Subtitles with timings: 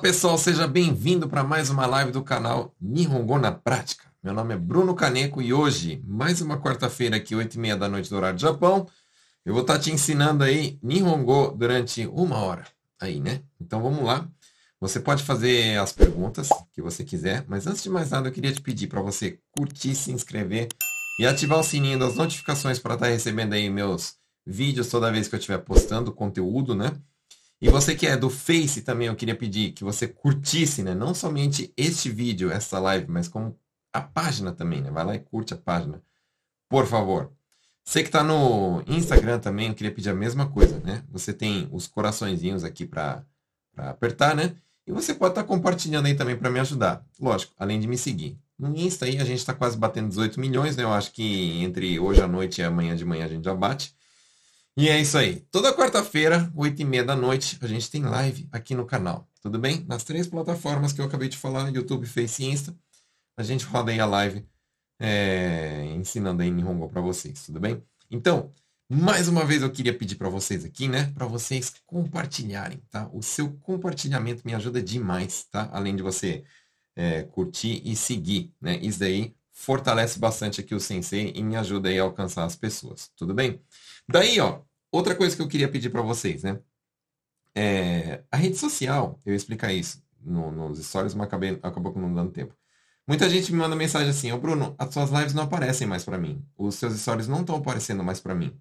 [0.00, 4.10] Pessoal, seja bem-vindo para mais uma live do canal Nihongo na Prática.
[4.22, 7.86] Meu nome é Bruno Caneco e hoje, mais uma quarta-feira aqui, 8 e meia da
[7.86, 8.86] noite do horário do Japão,
[9.44, 12.64] eu vou estar tá te ensinando aí Nihongo durante uma hora.
[12.98, 13.42] Aí, né?
[13.60, 14.26] Então vamos lá.
[14.80, 18.52] Você pode fazer as perguntas que você quiser, mas antes de mais nada eu queria
[18.52, 20.68] te pedir para você curtir, se inscrever
[21.18, 24.14] e ativar o sininho das notificações para estar tá recebendo aí meus
[24.46, 26.90] vídeos toda vez que eu estiver postando conteúdo, né?
[27.60, 30.94] E você que é do Face também, eu queria pedir que você curtisse, né?
[30.94, 33.58] Não somente este vídeo, essa live, mas como
[33.92, 34.90] a página também, né?
[34.90, 36.02] Vai lá e curte a página.
[36.68, 37.30] Por favor.
[37.84, 41.04] Você que está no Instagram também, eu queria pedir a mesma coisa, né?
[41.10, 43.24] Você tem os coraçõezinhos aqui para
[43.76, 44.56] apertar, né?
[44.86, 47.04] E você pode estar tá compartilhando aí também para me ajudar.
[47.20, 48.38] Lógico, além de me seguir.
[48.58, 50.84] No Insta aí a gente está quase batendo 18 milhões, né?
[50.84, 53.94] Eu acho que entre hoje à noite e amanhã de manhã a gente já bate.
[54.80, 55.40] E é isso aí.
[55.50, 59.28] Toda quarta-feira, 8 e meia da noite, a gente tem live aqui no canal.
[59.42, 59.84] Tudo bem?
[59.86, 62.74] Nas três plataformas que eu acabei de falar, YouTube, Face e Insta,
[63.36, 64.42] a gente roda aí a live
[64.98, 67.44] é, ensinando aí Nihongo para vocês.
[67.44, 67.82] Tudo bem?
[68.10, 68.54] Então,
[68.88, 71.12] mais uma vez eu queria pedir para vocês aqui, né?
[71.14, 73.06] Para vocês compartilharem, tá?
[73.12, 75.68] O seu compartilhamento me ajuda demais, tá?
[75.74, 76.42] Além de você
[76.96, 78.78] é, curtir e seguir, né?
[78.78, 83.10] Isso daí fortalece bastante aqui o Sensei e me ajuda aí a alcançar as pessoas.
[83.14, 83.60] Tudo bem?
[84.08, 86.60] Daí, ó, Outra coisa que eu queria pedir para vocês, né?
[87.54, 92.12] É, a rede social, eu ia explicar isso no, nos stories, mas acabei, acabou não
[92.12, 92.54] dando tempo.
[93.06, 96.04] Muita gente me manda mensagem assim, ô oh, Bruno, as suas lives não aparecem mais
[96.04, 96.46] para mim.
[96.56, 98.56] Os seus stories não estão aparecendo mais para mim.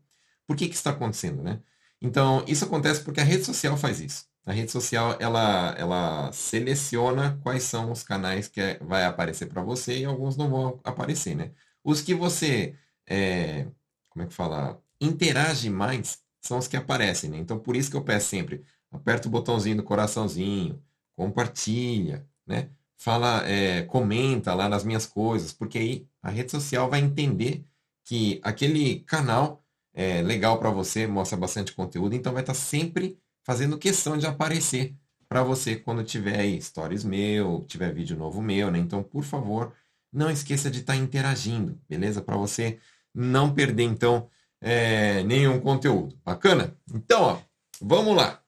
[0.47, 1.61] Por que que está acontecendo, né?
[2.01, 4.25] Então, isso acontece porque a rede social faz isso.
[4.45, 9.99] A rede social, ela, ela seleciona quais são os canais que vai aparecer para você
[9.99, 11.51] e alguns não vão aparecer, né?
[11.83, 12.75] Os que você,
[13.07, 13.67] é,
[14.09, 14.81] como é que fala?
[14.99, 17.37] Interage mais são os que aparecem, né?
[17.37, 20.81] Então, por isso que eu peço sempre, aperta o botãozinho do coraçãozinho,
[21.15, 22.69] compartilha, né?
[22.97, 27.63] Fala, é, comenta lá nas minhas coisas, porque aí a rede social vai entender
[28.05, 33.17] que aquele canal é legal para você, mostra bastante conteúdo, então vai estar tá sempre
[33.43, 34.95] fazendo questão de aparecer
[35.27, 38.79] para você quando tiver aí stories meu, tiver vídeo novo meu, né?
[38.79, 39.73] Então, por favor,
[40.11, 42.21] não esqueça de estar tá interagindo, beleza?
[42.21, 42.79] Para você
[43.13, 44.29] não perder, então,
[44.61, 46.17] é, nenhum conteúdo.
[46.23, 46.77] Bacana?
[46.93, 47.41] Então, ó,
[47.81, 48.43] vamos lá.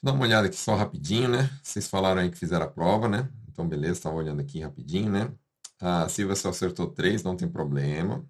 [0.00, 1.50] Vou dar uma olhada aqui só rapidinho, né?
[1.62, 3.28] Vocês falaram aí que fizeram a prova, né?
[3.48, 5.32] Então, beleza, estava olhando aqui rapidinho, né?
[5.80, 8.16] A Silvia só acertou três, não tem problema.
[8.18, 8.28] Não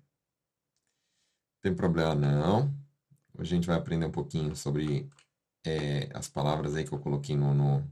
[1.63, 2.75] tem problema não.
[3.39, 5.09] Hoje a gente vai aprender um pouquinho sobre
[5.65, 7.91] é, as palavras aí que eu coloquei no, no,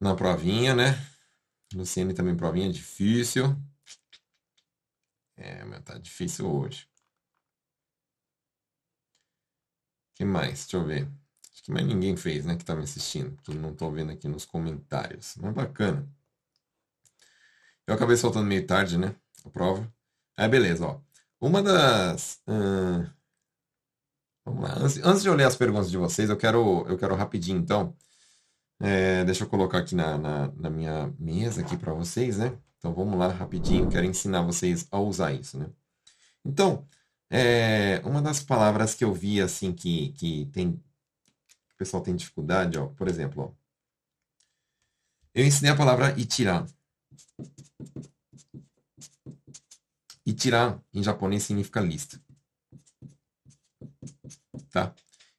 [0.00, 0.94] na provinha, né?
[1.74, 3.56] Luciane também provinha difícil.
[5.38, 6.88] É, mas tá difícil hoje.
[10.14, 10.62] Que mais?
[10.62, 11.08] Deixa eu ver.
[11.52, 12.56] Acho que mais ninguém fez, né?
[12.56, 13.36] Que tá me assistindo.
[13.42, 15.36] Que não tô vendo aqui nos comentários.
[15.36, 16.08] Mas bacana.
[17.86, 19.14] Eu acabei soltando meio tarde, né?
[19.44, 19.90] A prova.
[20.36, 21.00] Aí, beleza, ó.
[21.40, 22.40] Uma das.
[22.48, 23.08] Uh...
[24.44, 24.74] Vamos lá.
[24.78, 27.96] Antes, antes, de eu ler as perguntas de vocês, eu quero, eu quero rapidinho, então.
[28.80, 32.58] É, deixa eu colocar aqui na, na, na minha mesa aqui para vocês, né?
[32.78, 35.68] Então vamos lá rapidinho, quero ensinar vocês a usar isso, né?
[36.44, 36.86] Então,
[37.28, 42.16] é, uma das palavras que eu vi assim que, que tem que o pessoal tem
[42.16, 43.68] dificuldade, ó, por exemplo, ó,
[45.34, 46.66] eu ensinei a palavra itiran.
[50.26, 52.20] Itiran em japonês significa lista.
[54.70, 54.92] Tá?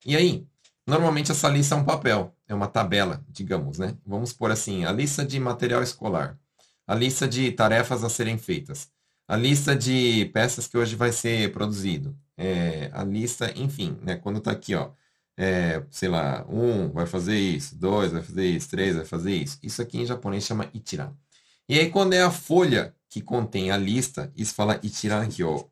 [0.06, 0.48] E aí,
[0.88, 3.98] normalmente essa lista é um papel, é uma tabela, digamos, né?
[4.06, 6.39] Vamos por assim, a lista de material escolar
[6.90, 8.90] a lista de tarefas a serem feitas,
[9.28, 14.40] a lista de peças que hoje vai ser produzido, é, a lista, enfim, né, quando
[14.40, 14.90] está aqui, ó,
[15.38, 19.60] é, sei lá, um vai fazer isso, dois vai fazer isso, três vai fazer isso.
[19.62, 21.16] Isso aqui em japonês chama itira.
[21.70, 25.70] E aí quando é a folha que contém a lista, isso fala itiran-hyo.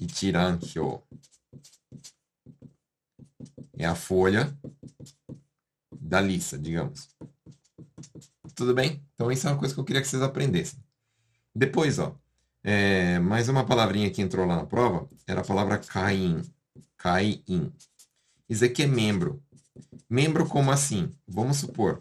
[0.00, 1.02] Itiran-hyo.
[3.78, 4.56] É a folha
[6.00, 7.10] da lista, digamos.
[8.56, 9.02] Tudo bem?
[9.14, 10.82] Então, isso é uma coisa que eu queria que vocês aprendessem.
[11.54, 12.16] Depois, ó,
[12.64, 16.42] é, mais uma palavrinha que entrou lá na prova era a palavra Caim.
[16.96, 17.72] Caim.
[18.48, 19.42] Isso aqui é membro.
[20.08, 21.14] Membro como assim?
[21.28, 22.00] Vamos supor,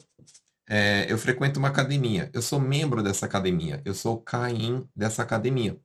[0.67, 2.29] é, eu frequento uma academia.
[2.33, 3.81] Eu sou membro dessa academia.
[3.85, 5.77] Eu sou Caim dessa academia.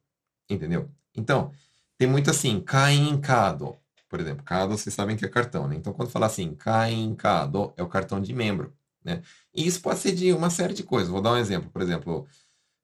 [0.49, 0.91] Entendeu?
[1.17, 1.53] Então,
[1.99, 3.77] tem muito assim, Caim Cado.
[4.09, 5.77] Por exemplo, Cado, vocês sabem que é cartão, né?
[5.77, 8.73] Então, quando falar assim, Caim Cado, é o cartão de membro.
[9.05, 9.23] Né?
[9.55, 11.09] E isso pode ser de uma série de coisas.
[11.11, 11.71] Vou dar um exemplo.
[11.71, 12.27] Por exemplo,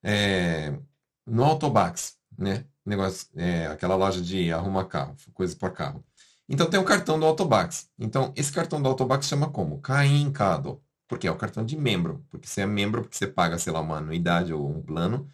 [0.02, 0.78] é,
[1.26, 2.64] no Autobax, né?
[2.84, 6.04] Negócio, é, aquela loja de arrumar carro, coisas para carro.
[6.48, 7.90] Então tem o cartão do Autobax.
[7.98, 9.80] Então esse cartão do Autobax chama como?
[9.80, 10.82] Caincado.
[11.08, 12.24] Porque é o cartão de membro.
[12.30, 15.28] Porque você é membro, porque você paga, sei lá, uma anuidade ou um plano.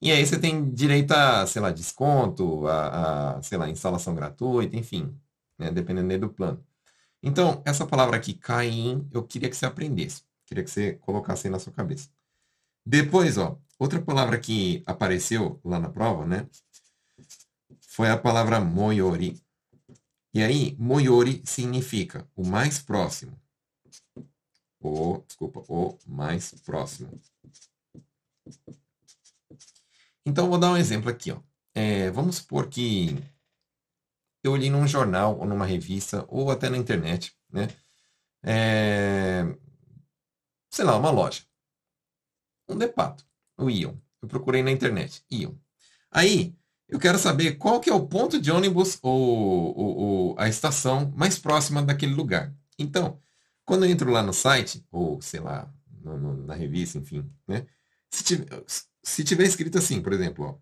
[0.00, 4.76] E aí você tem direito a, sei lá, desconto, a, a sei lá, instalação gratuita,
[4.76, 5.16] enfim,
[5.58, 5.70] né?
[5.70, 6.64] dependendo do plano.
[7.22, 10.22] Então, essa palavra aqui, Caim, eu queria que você aprendesse.
[10.52, 12.10] Queria que você colocasse aí na sua cabeça.
[12.84, 16.46] Depois, ó, outra palavra que apareceu lá na prova, né?
[17.88, 19.42] Foi a palavra moyori.
[20.34, 23.40] E aí, moyori significa o mais próximo.
[24.78, 27.18] O, desculpa, o mais próximo.
[30.26, 31.32] Então, vou dar um exemplo aqui.
[31.32, 31.40] Ó.
[31.74, 33.16] É, vamos supor que
[34.44, 37.68] eu li num jornal, ou numa revista, ou até na internet, né?
[38.42, 39.44] É,
[40.72, 41.42] sei lá, uma loja.
[42.68, 43.24] Um depato,
[43.58, 43.94] o Ion.
[44.22, 45.54] Eu procurei na internet, Ion.
[46.10, 46.56] Aí,
[46.88, 51.12] eu quero saber qual que é o ponto de ônibus ou, ou, ou a estação
[51.14, 52.54] mais próxima daquele lugar.
[52.78, 53.20] Então,
[53.64, 55.72] quando eu entro lá no site, ou sei lá,
[56.02, 57.66] no, no, na revista, enfim, né?
[58.10, 58.64] Se tiver,
[59.02, 60.58] se tiver escrito assim, por exemplo, ó,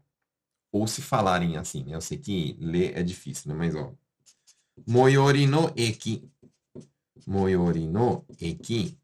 [0.72, 1.94] ou se falarem assim, né?
[1.94, 3.54] Eu sei que ler é difícil, né?
[3.56, 3.92] Mas, ó,
[4.86, 6.28] Moyori no eki.
[7.26, 8.98] Moyori no eki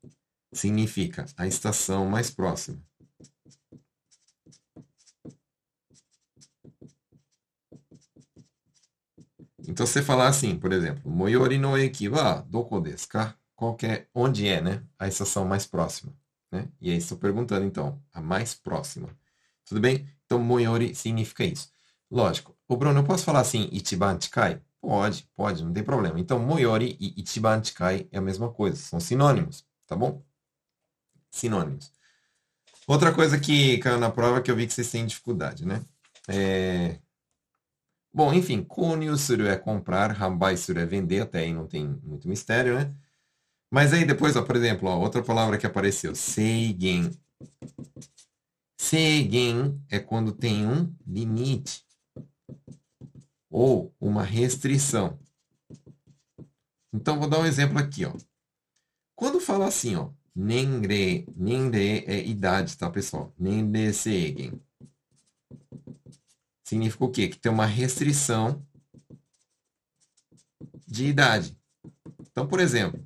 [0.56, 2.82] significa a estação mais próxima.
[9.68, 13.36] Então, você falar assim, por exemplo, Moyori no eki wa doko desu ka?
[13.56, 14.82] Qualquer, onde é, né?
[14.98, 16.12] A estação mais próxima.
[16.52, 16.68] Né?
[16.80, 19.08] E aí estou perguntando, então, a mais próxima.
[19.64, 20.08] Tudo bem?
[20.24, 21.70] Então, Moyori significa isso.
[22.10, 22.56] Lógico.
[22.68, 24.62] O Bruno, eu posso falar assim, Ichiban Chikai?
[24.80, 26.20] Pode, pode, não tem problema.
[26.20, 30.22] Então, Moyori e Ichiban Chikai é a mesma coisa, são sinônimos, tá bom?
[31.36, 31.92] Sinônimos.
[32.86, 35.84] Outra coisa que caiu na prova que eu vi que vocês têm dificuldade, né?
[36.28, 36.98] É...
[38.12, 42.28] Bom, enfim, Kunyu suru é comprar, Hambai suru é vender, até aí não tem muito
[42.28, 42.94] mistério, né?
[43.70, 47.10] Mas aí depois, ó, por exemplo, ó, outra palavra que apareceu, Seigen.
[48.80, 51.84] Seigen é quando tem um limite
[53.50, 55.18] ou uma restrição.
[56.92, 58.14] Então, vou dar um exemplo aqui, ó.
[59.14, 63.32] Quando fala assim, ó, Nenre, Nenre é idade, tá, pessoal?
[63.38, 64.60] Nenre Seigen.
[66.62, 67.28] Significa o quê?
[67.28, 68.62] Que tem uma restrição
[70.86, 71.56] de idade.
[72.20, 73.02] Então, por exemplo,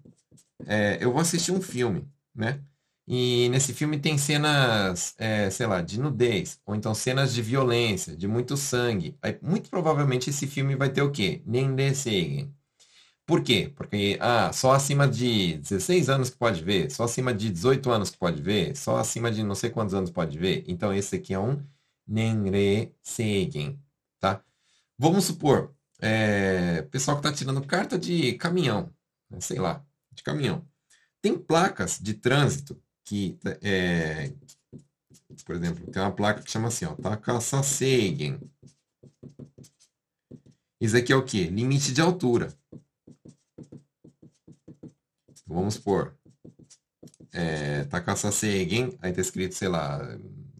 [0.67, 2.05] é, eu vou assistir um filme,
[2.35, 2.61] né?
[3.07, 8.17] E nesse filme tem cenas, é, sei lá, de nudez, ou então cenas de violência,
[8.17, 9.17] de muito sangue.
[9.23, 11.43] Aí, muito provavelmente esse filme vai ter o quê?
[11.47, 12.53] Nendesegen.
[13.31, 13.73] Por quê?
[13.77, 18.11] Porque ah, só acima de 16 anos que pode ver, só acima de 18 anos
[18.11, 20.65] que pode ver, só acima de não sei quantos anos pode ver.
[20.67, 21.65] Então esse aqui é um
[22.09, 23.79] Nenresegen,
[24.19, 24.43] tá?
[24.99, 28.93] Vamos supor, é, pessoal que está tirando carta de caminhão,
[29.31, 29.81] né, sei lá,
[30.11, 30.67] de caminhão.
[31.23, 34.33] Tem placas de trânsito que, é,
[35.45, 38.41] por exemplo, tem uma placa que chama assim, ó, Takasasegen.
[40.81, 41.45] Isso aqui é o quê?
[41.45, 42.53] Limite de altura.
[45.51, 46.17] Vamos supor,
[47.33, 49.99] é, Takasasegen, aí está escrito, sei lá,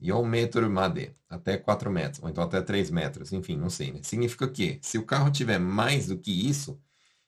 [0.01, 4.01] 4 metro made, até 4 metros, ou então até 3 metros, enfim, não sei, né?
[4.03, 6.81] Significa que se o carro tiver mais do que isso,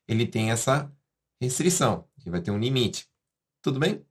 [0.09, 0.93] ele tem essa
[1.41, 3.09] restrição, que vai ter um limite.
[3.63, 4.05] Tudo bem?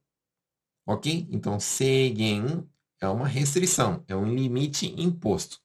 [0.86, 1.28] Ok?
[1.30, 2.66] Então, seigen
[3.02, 5.60] é uma restrição, é um limite imposto.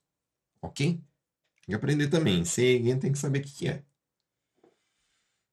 [0.60, 0.94] Ok?
[0.94, 1.04] Tem
[1.68, 2.44] que aprender também.
[2.44, 3.84] Seigen tem que saber o que é.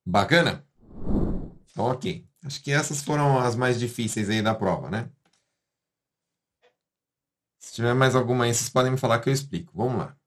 [0.06, 0.66] Bacana?
[1.78, 2.28] Ok.
[2.44, 5.10] Acho que essas foram as mais difíceis aí da prova, né?
[7.60, 9.72] Se tiver mais alguma aí, vocês podem me falar que eu explico.
[9.76, 10.18] Vamos lá.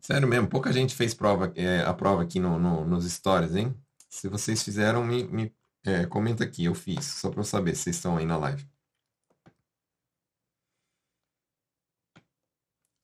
[0.00, 3.74] Sério mesmo, pouca gente fez prova, é, a prova aqui no, no, nos stories, hein?
[4.08, 7.84] Se vocês fizeram, me, me é, comenta aqui, eu fiz, só para eu saber se
[7.84, 8.66] vocês estão aí na live.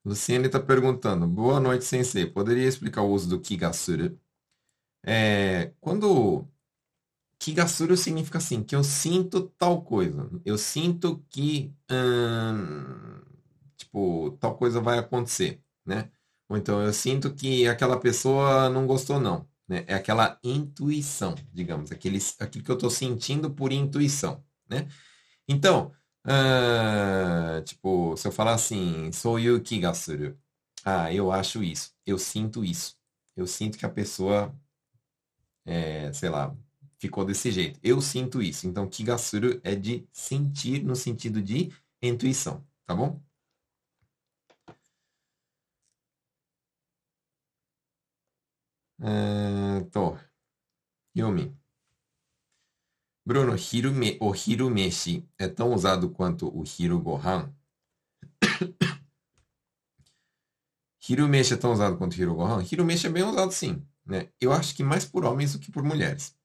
[0.05, 2.27] Luciane está perguntando, boa noite, sensei.
[2.27, 4.19] Poderia explicar o uso do Kigasuru?
[5.05, 6.49] É, quando
[7.39, 10.31] Kigasuru significa assim, que eu sinto tal coisa.
[10.45, 13.21] Eu sinto que, hum,
[13.77, 16.11] tipo, tal coisa vai acontecer, né?
[16.49, 19.49] Ou então eu sinto que aquela pessoa não gostou, não.
[19.69, 19.85] Né?
[19.87, 24.45] É aquela intuição, digamos, aquele, aquilo que eu estou sentindo por intuição.
[24.69, 24.89] Né?
[25.49, 25.93] Então,
[27.65, 30.39] tipo, se eu falar assim, sou eu que gasuru.
[30.85, 32.97] Ah, eu acho isso, eu sinto isso.
[33.37, 34.55] Eu sinto que a pessoa,
[35.65, 36.57] é, sei lá,
[36.99, 37.79] ficou desse jeito.
[37.83, 38.67] Eu sinto isso.
[38.67, 41.71] Então, kigasuru é de sentir no sentido de
[42.03, 43.21] intuição, tá bom?
[49.01, 50.17] É, tô.
[51.17, 51.57] Yumi.
[53.27, 57.55] Bruno, hirume, o hirumeshi é tão usado quanto o hirugohan?
[61.09, 62.63] hirumeshi é tão usado quanto o hirugohan?
[62.63, 63.83] Hirumeshi é bem usado sim.
[64.05, 64.29] Né?
[64.41, 66.37] Eu acho que mais por homens do que por mulheres.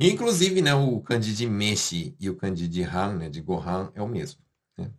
[0.00, 4.02] Inclusive, né, o kanji de meshi e o kanji de han, né, de gohan, é
[4.02, 4.40] o mesmo.
[4.76, 4.92] Né?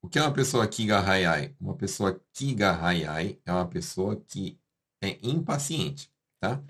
[0.00, 1.56] O que é uma pessoa kigahayai?
[1.60, 4.60] Uma pessoa kigahayai é uma pessoa que
[5.00, 6.62] é impaciente, tá?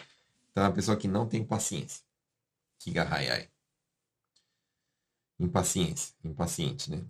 [0.51, 2.03] Então é uma pessoa que não tem paciência.
[2.79, 3.51] Kigahayai.
[5.39, 7.05] Impaciência, impaciente, né?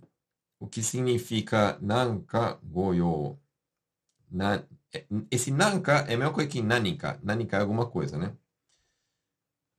[0.59, 3.39] O que significa nanka goyo?
[4.29, 4.67] Na,
[5.31, 7.19] esse nanka é a mesma coisa que nanika.
[7.23, 8.35] Nanika é alguma coisa, né?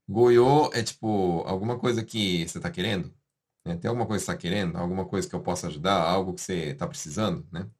[0.09, 3.15] Goyo é tipo alguma coisa que você está querendo.
[3.65, 3.77] Né?
[3.77, 4.77] Tem alguma coisa que você está querendo?
[4.77, 6.03] Alguma coisa que eu possa ajudar?
[6.03, 7.71] Algo que você está precisando, né?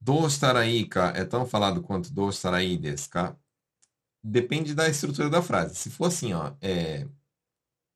[0.00, 0.26] Do
[0.90, 3.36] ka é tão falado quanto do estarai desu ka?
[4.22, 5.76] Depende da estrutura da frase.
[5.76, 7.08] Se for assim, ó, é,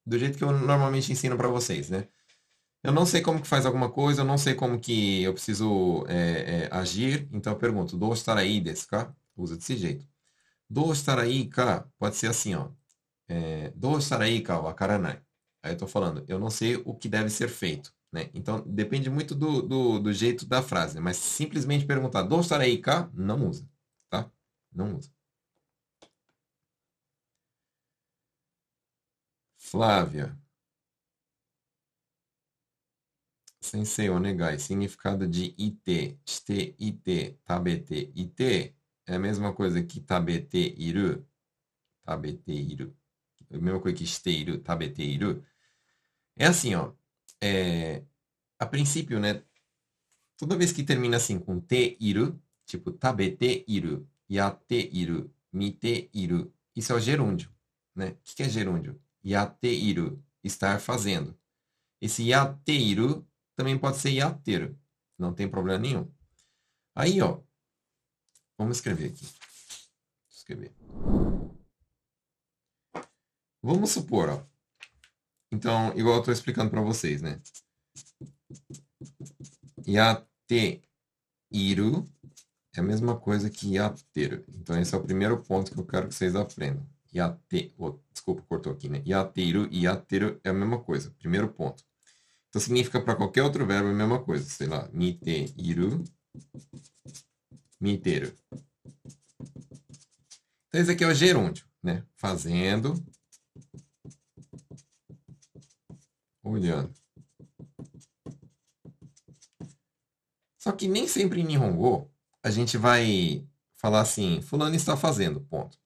[0.07, 2.09] do jeito que eu normalmente ensino para vocês, né?
[2.87, 6.07] Eu não sei como que faz alguma coisa, eu não sei como que eu preciso
[6.09, 9.13] é, é, agir, então eu pergunto, do estarai desu ka?
[9.37, 10.07] Usa desse jeito.
[10.71, 12.71] Do estarai ka pode ser assim, ó.
[13.29, 15.21] É, do estarai ka wakaranai.
[15.63, 17.93] Aí eu estou falando, eu não sei o que deve ser feito.
[18.13, 18.31] Né?
[18.35, 21.01] Então, depende muito do, do, do jeito da frase.
[21.01, 23.69] Mas simplesmente perguntar do estarai ka, não usa.
[24.11, 24.31] Tá?
[24.73, 25.11] Não usa.
[29.59, 30.35] Flávia.
[33.67, 34.61] Sensei, onegai.
[34.61, 41.27] Significado de ite, shite, ite, tabete, ite é a mesma coisa que tabete iru,
[42.05, 42.97] tabete iru,
[43.51, 44.31] a mesma coisa que shite
[44.99, 45.45] iru.
[46.37, 46.93] É assim, ó,
[47.41, 48.05] é,
[48.57, 49.43] a princípio, né,
[50.37, 56.55] toda vez que termina assim com te iru, tipo tabete iru, yate iru, mite iru,
[56.77, 57.51] isso é o gerúndio,
[57.97, 58.11] né?
[58.11, 59.01] O que é gerúndio?
[59.25, 61.37] Yate iru, estar fazendo.
[62.01, 64.79] Esse yate iru também pode ser yateru,
[65.19, 66.11] não tem problema nenhum.
[66.95, 67.41] Aí, ó,
[68.59, 69.27] Vamos escrever aqui.
[70.31, 70.75] Escrever.
[73.63, 74.47] Vamos supor, ó.
[75.53, 77.41] Então, igual eu estou explicando para vocês, né?
[79.87, 80.83] Yate
[81.51, 82.11] iru
[82.75, 84.45] é a mesma coisa que yateru.
[84.49, 86.87] Então, esse é o primeiro ponto que eu quero que vocês aprendam.
[87.15, 89.03] Yate, oh, desculpa, cortou aqui, né?
[89.07, 91.11] Yateru e yateru é a mesma coisa.
[91.19, 91.85] Primeiro ponto.
[92.57, 94.49] Então, significa para qualquer outro verbo a mesma coisa.
[94.49, 96.03] Sei lá, mite iru
[97.79, 98.35] miteiro.
[100.67, 102.03] Então, esse aqui é o gerúndio, né?
[102.17, 102.95] Fazendo,
[106.43, 106.95] olhando.
[110.59, 112.11] Só que nem sempre em Nihongo
[112.43, 115.79] a gente vai falar assim, fulano está fazendo, ponto.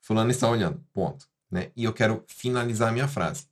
[0.00, 1.28] Fulano está olhando, ponto.
[1.50, 1.70] Né?
[1.76, 3.46] E eu quero finalizar a minha frase.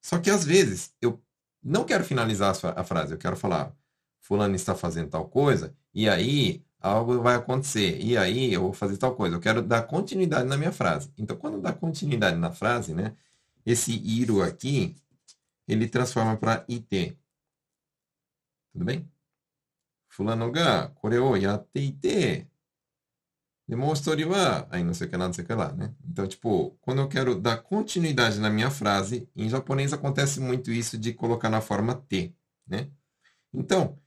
[0.00, 1.20] Só que às vezes eu
[1.66, 3.72] não quero finalizar a frase, eu quero falar,
[4.20, 8.00] fulano está fazendo tal coisa, e aí algo vai acontecer.
[8.00, 9.36] E aí eu vou fazer tal coisa.
[9.36, 11.12] Eu quero dar continuidade na minha frase.
[11.18, 13.16] Então, quando dá continuidade na frase, né?
[13.64, 14.94] Esse iru aqui,
[15.66, 17.18] ele transforma para it.
[18.72, 19.10] Tudo bem?
[20.08, 22.46] Fulano ga kore o yatte ite.
[23.68, 24.66] Demonstore wa.
[24.70, 25.94] Aí não sei o que lá, não sei o que lá, né?
[26.04, 30.96] Então, tipo, quando eu quero dar continuidade na minha frase, em japonês acontece muito isso
[30.98, 32.34] de colocar na forma T,
[32.66, 32.90] né?
[33.52, 33.98] Então,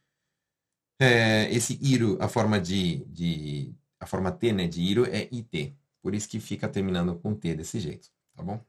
[1.00, 5.76] é, esse iru, a forma de, de, a forma T, né, de iru é IT.
[6.02, 8.64] Por isso que fica terminando com T desse jeito, tá bom?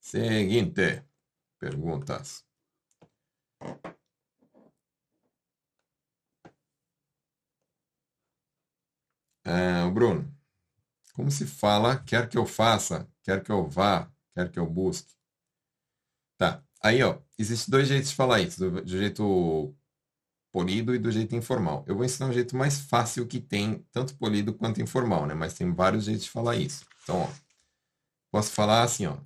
[0.00, 1.04] Seguinte,
[1.58, 2.46] perguntas.
[9.46, 10.28] É, Bruno,
[11.14, 15.14] como se fala quer que eu faça, quer que eu vá, quer que eu busque?
[16.36, 16.64] Tá.
[16.82, 19.74] Aí, ó, existem dois jeitos de falar isso, do, do jeito
[20.52, 21.84] polido e do jeito informal.
[21.86, 25.34] Eu vou ensinar um jeito mais fácil que tem, tanto polido quanto informal, né?
[25.34, 26.84] Mas tem vários jeitos de falar isso.
[27.02, 27.28] Então, ó,
[28.32, 29.18] posso falar assim, ó.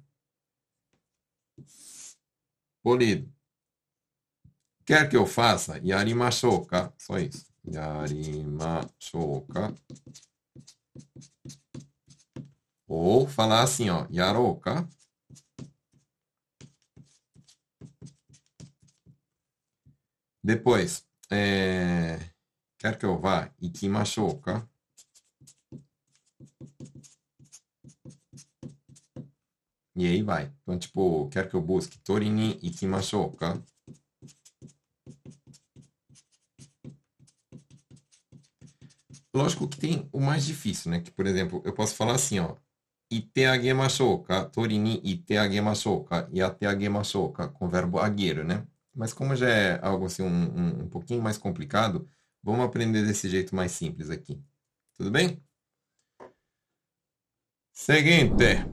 [2.83, 3.33] Polido.
[4.85, 5.79] Quer que eu faça?
[5.83, 6.93] Yarimashouka.
[6.99, 7.50] Só isso.
[7.73, 9.75] Yarimashouka.
[12.89, 14.07] Ou falar assim, ó.
[14.11, 14.89] Yarouka.
[20.43, 22.19] Depois, é...
[22.79, 23.53] quer que eu vá?
[23.61, 24.69] Ikimashouka.
[29.95, 30.53] E aí vai.
[30.63, 31.99] Então, tipo, quer que eu busque?
[32.01, 33.63] Torini ikimashouka.
[39.35, 41.01] Lógico que tem o mais difícil, né?
[41.01, 42.57] Que, por exemplo, eu posso falar assim, ó.
[43.13, 48.45] Ite agemashou ka, tori ni ite agemashou ka, yate agemashou ka, com o verbo agueiro,
[48.45, 48.67] né?
[48.95, 52.09] Mas como já é algo assim um, um, um pouquinho mais complicado,
[52.43, 54.41] vamos aprender desse jeito mais simples aqui.
[54.95, 55.43] Tudo bem?
[57.73, 58.65] Seguinte.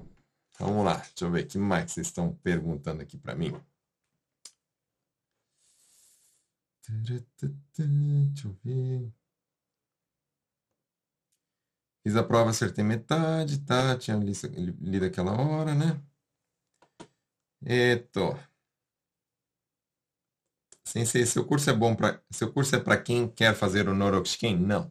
[0.60, 0.98] Vamos lá.
[0.98, 3.54] Deixa eu ver o que mais vocês estão perguntando aqui para mim.
[6.90, 9.17] Deixa eu ver.
[12.08, 13.98] Fiz a prova, acertei metade, tá?
[13.98, 16.02] Tinha lido aquela hora, né?
[17.66, 18.34] Eto.
[20.86, 24.58] Sensei, seu curso é bom para seu curso é para quem quer fazer o Norokushiken?
[24.58, 24.90] Não.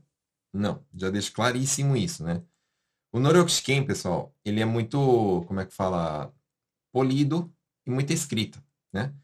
[0.52, 2.44] Não, já deixo claríssimo isso, né?
[3.11, 6.30] O Norokushiken, pessoal, ele é muito, como é que fala,
[6.92, 7.50] polido
[7.87, 9.14] e muita escrita, né?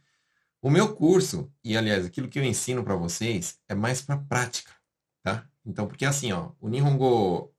[0.63, 4.73] O meu curso, e aliás, aquilo que eu ensino para vocês é mais para prática,
[5.23, 5.47] tá?
[5.63, 7.53] Então, porque assim, ó, o Nihongo,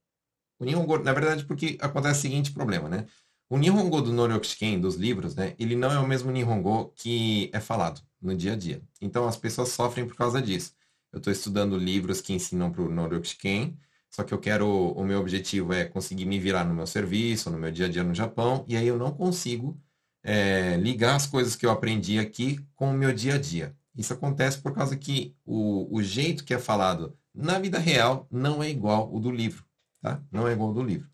[0.64, 3.06] o Nihongo, na verdade, porque acontece o seguinte problema, né?
[3.50, 7.60] O Nihongo do Norokushiken, dos livros, né, ele não é o mesmo Nihongo que é
[7.60, 8.82] falado no dia a dia.
[9.02, 10.74] Então, as pessoas sofrem por causa disso.
[11.12, 13.78] Eu estou estudando livros que ensinam para o Norokushiken,
[14.10, 17.60] só que eu quero, o meu objetivo é conseguir me virar no meu serviço, no
[17.60, 19.80] meu dia a dia no Japão, e aí eu não consigo
[20.24, 23.76] é, ligar as coisas que eu aprendi aqui com o meu dia a dia.
[23.96, 28.64] Isso acontece por causa que o, o jeito que é falado na vida real não
[28.64, 29.66] é igual o do livro,
[30.04, 30.22] tá?
[30.30, 31.10] Não é igual do livro.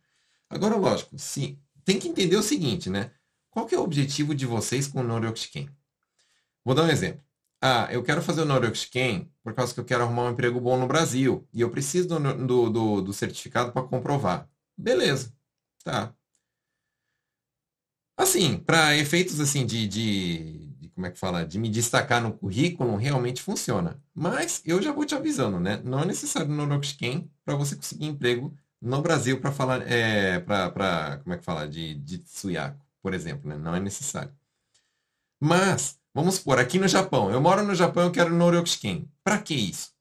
[0.50, 3.12] Agora, lógico, se, tem que entender o seguinte, né?
[3.52, 5.70] Qual que é o objetivo de vocês com o Noryokushiken?
[6.66, 7.24] Vou dar um exemplo.
[7.62, 10.78] Ah, eu quero fazer o Noryokushiken por causa que eu quero arrumar um emprego bom
[10.78, 14.50] no Brasil e eu preciso do, do, do, do certificado para comprovar.
[14.78, 15.34] Beleza,
[15.84, 16.14] tá.
[18.18, 22.34] Assim, para efeitos assim de, de, de, como é que fala, de me destacar no
[22.34, 24.02] currículo, realmente funciona.
[24.14, 25.82] Mas eu já vou te avisando, né?
[25.84, 31.20] Não é necessário no Noryokushiken para você conseguir emprego no Brasil para falar, é, para,
[31.24, 33.58] como é que fala, de, de Tsuyako, por exemplo, né?
[33.58, 34.34] Não é necessário.
[35.40, 37.32] Mas Vamos supor, aqui no Japão.
[37.32, 39.10] Eu moro no Japão, eu quero Noryokushiken.
[39.24, 39.92] Para que isso?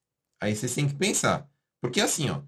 [0.40, 1.48] Aí vocês têm que pensar.
[1.80, 2.42] Porque assim, ó,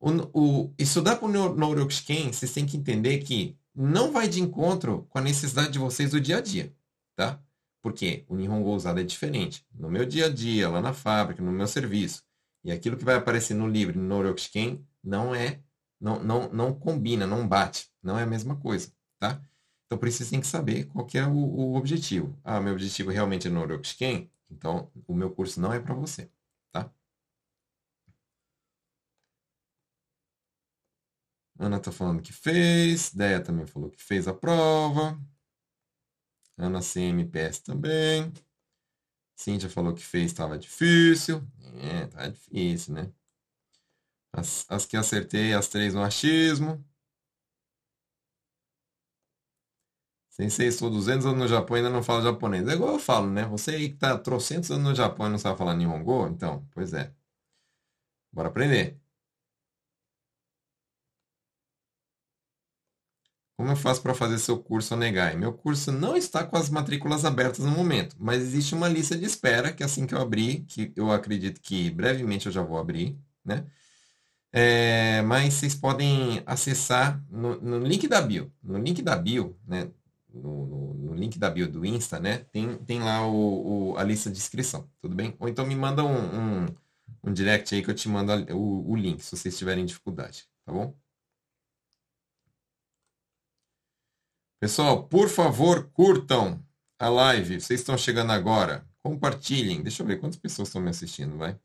[0.00, 5.06] o, o, estudar para o Noryokushiken, vocês têm que entender que não vai de encontro
[5.08, 6.74] com a necessidade de vocês do dia a dia,
[7.14, 7.40] tá?
[7.80, 9.64] Porque o Nihongo usado é diferente.
[9.72, 12.24] No meu dia a dia, lá na fábrica, no meu serviço.
[12.64, 15.60] E aquilo que vai aparecer no livro, no Noryokushiken, não é,
[16.00, 17.90] não, não, não combina, não bate.
[18.02, 19.40] Não é a mesma coisa, tá?
[19.86, 22.38] Então, por isso que saber qual que é o, o objetivo.
[22.44, 24.30] Ah, meu objetivo realmente é no Orokushiken?
[24.50, 26.30] Então, o meu curso não é para você,
[26.72, 26.90] tá?
[31.58, 33.12] Ana está falando que fez.
[33.12, 35.18] Deia também falou que fez a prova.
[36.58, 38.32] Ana CMPS também.
[39.36, 41.42] Cíntia falou que fez, estava difícil.
[41.82, 43.12] É, tá difícil, né?
[44.36, 46.84] As, as que acertei, as três no achismo.
[50.30, 52.68] Sensei, estou 200 anos no Japão e ainda não falo japonês.
[52.68, 53.44] É igual eu falo, né?
[53.46, 56.92] Você aí que está trocentos anos no Japão e não sabe falar Nihongo, então, pois
[56.92, 57.12] é.
[58.32, 59.00] Bora aprender.
[63.56, 65.34] Como eu faço para fazer seu curso Onegai?
[65.36, 69.24] Meu curso não está com as matrículas abertas no momento, mas existe uma lista de
[69.24, 73.18] espera que assim que eu abrir, que eu acredito que brevemente eu já vou abrir,
[73.44, 73.66] né?
[74.58, 78.50] É, mas vocês podem acessar no, no link da bio.
[78.62, 79.90] No link da bio, né?
[80.32, 82.38] no, no, no, link da bio do Insta, né?
[82.52, 85.36] Tem, tem lá o, o, a lista de inscrição, tudo bem?
[85.38, 86.66] Ou então me manda um, um,
[87.24, 90.72] um direct aí que eu te mando o, o link, se vocês tiverem dificuldade, tá
[90.72, 90.94] bom?
[94.58, 96.64] Pessoal, por favor, curtam
[96.98, 97.60] a live.
[97.60, 98.86] Vocês estão chegando agora.
[99.02, 99.82] Compartilhem.
[99.82, 101.58] Deixa eu ver quantas pessoas estão me assistindo, vai.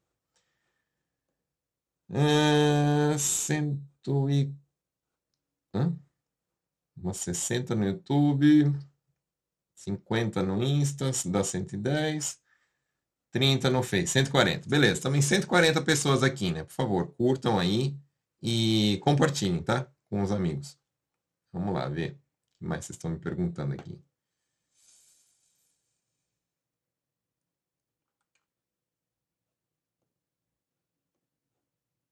[2.14, 4.54] É, cento e...
[5.74, 5.96] Hã?
[7.02, 8.74] umas 60 no YouTube,
[9.76, 12.40] 50 no Insta, dá 110,
[13.32, 14.70] 30 no Face, 140.
[14.70, 16.64] Beleza, também 140 pessoas aqui, né?
[16.64, 17.98] Por favor, curtam aí
[18.42, 19.92] e compartilhem, tá?
[20.10, 20.78] Com os amigos.
[21.54, 22.16] Vamos lá ver o
[22.60, 24.00] que mais vocês estão me perguntando aqui.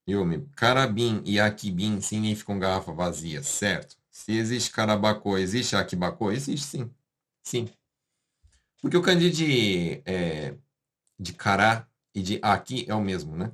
[0.10, 3.98] Yumi, carabim e akibim significam garrafa vazia, certo?
[4.10, 6.32] Se existe carabacô, existe aquibacô?
[6.32, 6.92] Existe sim.
[7.44, 7.70] Sim.
[8.82, 10.58] Porque o kanji de, é,
[11.20, 13.52] de cará e de aqui é o mesmo, né?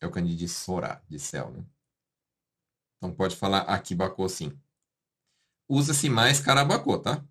[0.00, 1.64] É o kanji de sora, de céu, né?
[2.96, 4.58] Então pode falar aquibacô sim.
[5.68, 7.24] Usa-se mais carabacô, tá?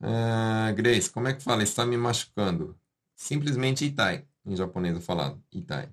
[0.00, 1.62] Uh, Grace, como é que fala?
[1.62, 2.78] Está me machucando.
[3.14, 5.42] Simplesmente itai, em japonês falado.
[5.52, 5.90] Itai.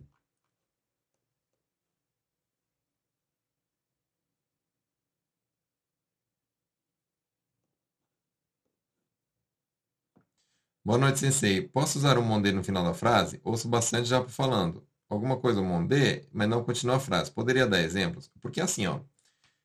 [10.83, 11.61] Boa noite, sensei.
[11.67, 13.39] Posso usar o monde no final da frase?
[13.43, 14.85] Ouço bastante já falando.
[15.09, 17.31] Alguma coisa monde, mas não continua a frase.
[17.31, 18.29] Poderia dar exemplos?
[18.41, 18.99] Porque assim, ó.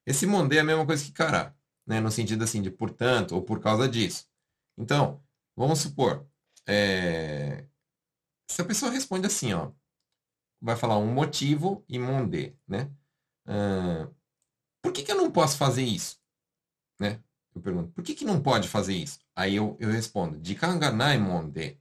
[0.07, 1.55] Esse monde é a mesma coisa que cará,
[1.87, 2.01] né?
[2.01, 4.28] No sentido assim de portanto ou por causa disso.
[4.79, 5.23] Então,
[5.57, 6.27] vamos supor,
[6.67, 7.67] é...
[8.49, 9.73] se a pessoa responde assim, ó,
[10.61, 12.91] vai falar um motivo e monde, né?
[13.47, 14.14] Uh...
[14.81, 16.19] por que, que eu não posso fazer isso?
[16.99, 17.23] Né?
[17.55, 19.19] Eu pergunto, por que, que não pode fazer isso?
[19.35, 21.81] Aí eu, eu respondo, Jikanganai monde.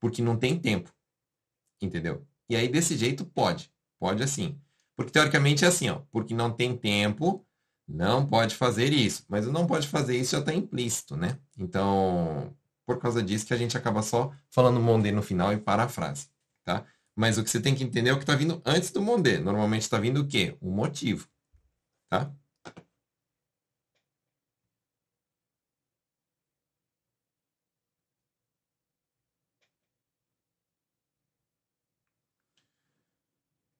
[0.00, 0.92] Porque não tem tempo.
[1.80, 2.26] Entendeu?
[2.48, 3.72] E aí desse jeito pode.
[3.98, 4.60] Pode assim.
[4.96, 6.00] Porque teoricamente é assim, ó.
[6.10, 7.46] Porque não tem tempo,
[7.92, 9.24] não pode fazer isso.
[9.28, 11.38] Mas o não pode fazer isso já está implícito, né?
[11.58, 12.54] Então,
[12.86, 15.88] por causa disso que a gente acaba só falando monde no final e para a
[15.88, 16.28] frase,
[16.64, 16.84] tá?
[17.16, 19.38] Mas o que você tem que entender é o que está vindo antes do monde.
[19.38, 20.56] Normalmente está vindo o quê?
[20.60, 21.28] O motivo,
[22.10, 22.32] tá?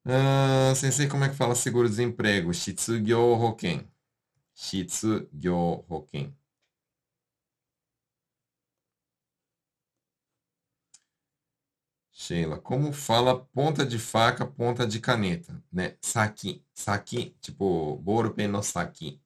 [0.05, 2.53] Ah, sensei, como é que fala seguro-desemprego?
[2.53, 3.92] Shitsugyo Hoken.
[4.65, 6.33] Shitsugyo Hoken.
[12.13, 15.97] Sheila, como fala ponta de faca, ponta de caneta, né?
[16.01, 19.21] Saki, saki, tipo, borupen no saki.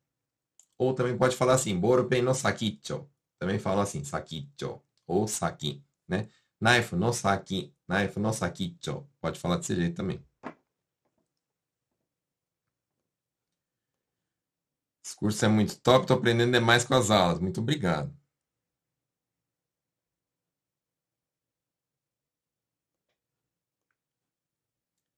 [0.78, 3.08] Ou também pode falar assim, borupen no sakicho.
[3.38, 6.28] Também fala assim, sakicho, ou saki, né?
[6.60, 9.06] Knife no saki, knife no sakicho.
[9.20, 10.25] Pode falar desse jeito também.
[15.16, 17.40] Curso é muito top, estou aprendendo demais com as aulas.
[17.40, 18.14] Muito obrigado.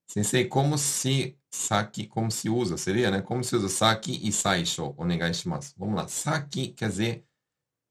[0.07, 3.21] Sensei, como se saque, como se usa, seria, né?
[3.23, 5.75] Como se usa saque e saisho, onegai shimasu.
[5.77, 6.09] Vamos lá.
[6.09, 7.25] Saque quer dizer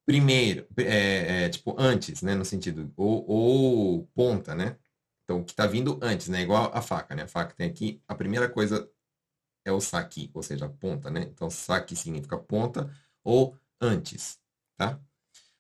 [0.06, 2.36] primeiro, é, é, tipo antes, né?
[2.36, 4.78] No sentido, ou, ou ponta, né?
[5.26, 6.42] Então, o que está vindo antes, né?
[6.44, 7.24] Igual a faca, né?
[7.24, 8.90] A faca tem aqui a primeira coisa
[9.70, 11.24] é o saki, ou seja, ponta, né?
[11.24, 12.90] Então, saki significa ponta
[13.24, 14.40] ou antes,
[14.78, 15.00] tá?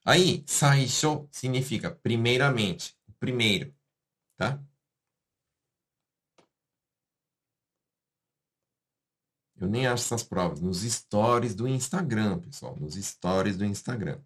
[0.05, 3.73] Aí, saisho significa primeiramente, primeiro,
[4.37, 4.61] tá?
[9.59, 10.61] Eu nem acho essas provas.
[10.61, 12.75] Nos stories do Instagram, pessoal.
[12.79, 14.19] Nos stories do Instagram.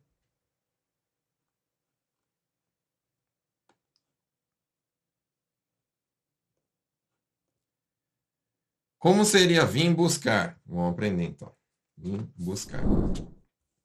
[9.02, 10.62] Como seria vir buscar?
[10.64, 11.52] Vamos aprender então.
[11.98, 12.84] Vir buscar.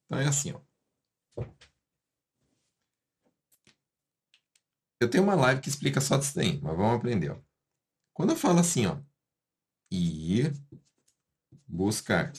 [0.05, 0.61] Então é assim, ó.
[4.99, 7.41] Eu tenho uma live que explica só disso daí, mas vamos aprender, ó.
[8.13, 9.01] Quando eu falo assim, ó,
[9.89, 10.53] ir
[11.67, 12.31] buscar.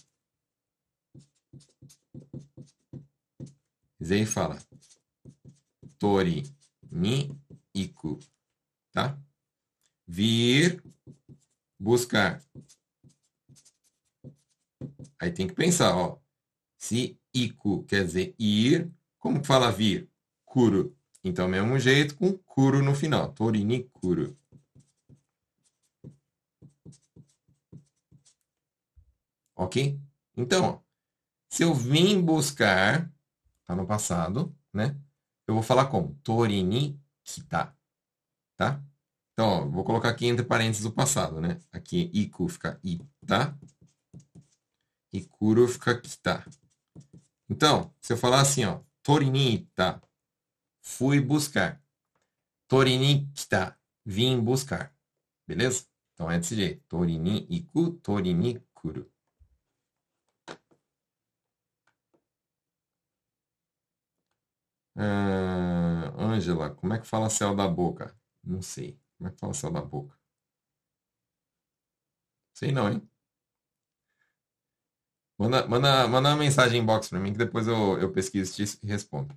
[4.01, 4.57] Zei fala
[5.99, 6.45] tori
[6.93, 7.37] ni
[7.75, 8.21] iku,
[8.93, 9.19] tá?
[10.07, 10.81] Vir
[11.79, 12.43] buscar.
[15.19, 16.19] Aí tem que pensar, ó.
[16.79, 20.11] Se iku quer dizer ir, como fala vir?
[20.45, 20.97] Kuru.
[21.25, 23.33] Então, mesmo jeito com kuru no final.
[23.33, 24.37] Torini kuru.
[29.57, 30.01] Ok?
[30.37, 30.81] Então, ó,
[31.51, 33.13] se eu vim buscar,
[33.65, 34.97] tá no passado, né?
[35.47, 36.15] Eu vou falar como?
[36.23, 37.77] Torini kita.
[38.57, 38.83] Tá?
[39.39, 41.61] Então, ó, vou colocar aqui entre parênteses o passado, né?
[41.71, 43.57] Aqui, iku fica ita.
[45.13, 46.45] E kuru fica kita.
[47.49, 48.81] Então, se eu falar assim, ó.
[49.01, 50.03] Torini ita.
[50.83, 51.81] Fui buscar.
[52.67, 53.79] Torini kita.
[54.05, 54.93] Vim buscar.
[55.47, 55.87] Beleza?
[56.15, 56.83] Então, é desse jeito.
[56.89, 59.09] Torini iku, torini kuru.
[66.19, 68.13] Ângela, uh, como é que fala céu da boca?
[68.43, 68.99] Não sei.
[69.19, 70.17] Como é que fala céu da boca?
[72.55, 73.09] Sei não, hein?
[75.39, 79.37] Manda, manda, manda uma mensagem inbox para mim que depois eu, eu pesquiso e respondo.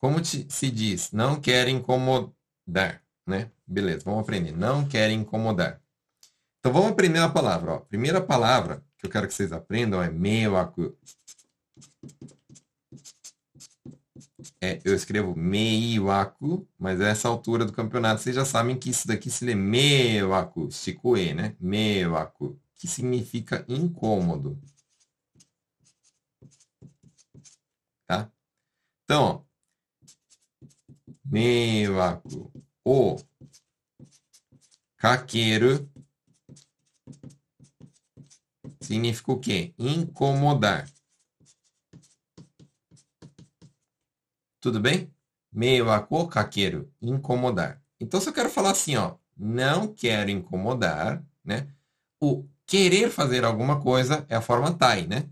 [0.00, 1.12] Como te, se diz?
[1.12, 3.50] Não quer incomodar, né?
[3.66, 4.52] Beleza, vamos aprender.
[4.52, 5.80] Não quer incomodar.
[6.58, 7.72] Então vamos aprender a palavra.
[7.72, 7.78] Ó.
[7.80, 10.96] Primeira palavra que eu quero que vocês aprendam é meiwaku
[14.64, 19.06] é, eu escrevo meiwaku, mas a essa altura do campeonato vocês já sabem que isso
[19.06, 21.54] daqui se lê meiwaku, shikoe, né?
[21.60, 24.58] Meiwaku, que significa incômodo.
[28.06, 28.30] tá?
[29.04, 29.46] Então,
[31.24, 32.50] Meiwaku
[32.84, 33.16] o
[34.96, 35.90] kakeru
[38.80, 39.74] significa o quê?
[39.78, 40.93] Incomodar.
[44.64, 45.12] Tudo bem?
[45.52, 47.82] Meiwaku kakeru, incomodar.
[48.00, 51.68] Então, se eu quero falar assim, ó, não quero incomodar, né?
[52.18, 55.28] O querer fazer alguma coisa é a forma tai, né?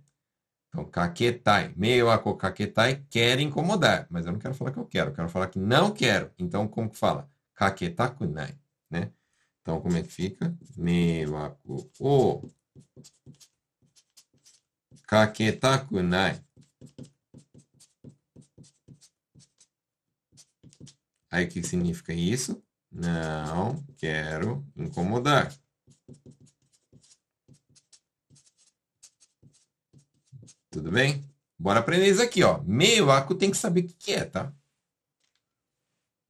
[0.69, 1.73] Então, kaketai.
[1.75, 5.47] Meiwaku kaketai quer incomodar, mas eu não quero falar que eu quero, eu quero falar
[5.47, 6.31] que não quero.
[6.39, 7.27] Então, como que fala?
[7.55, 8.55] Kaketakunai,
[8.91, 9.11] né?
[9.63, 10.55] Então, como é que fica?
[10.77, 12.43] Meiwaku o
[15.07, 16.39] kaketakunai.
[21.33, 22.63] Aí, o que significa isso?
[22.91, 25.51] Não quero incomodar.
[30.71, 31.25] Tudo bem?
[31.59, 32.61] Bora aprender isso aqui, ó.
[32.63, 34.53] Meiwaku tem que saber o que é, tá?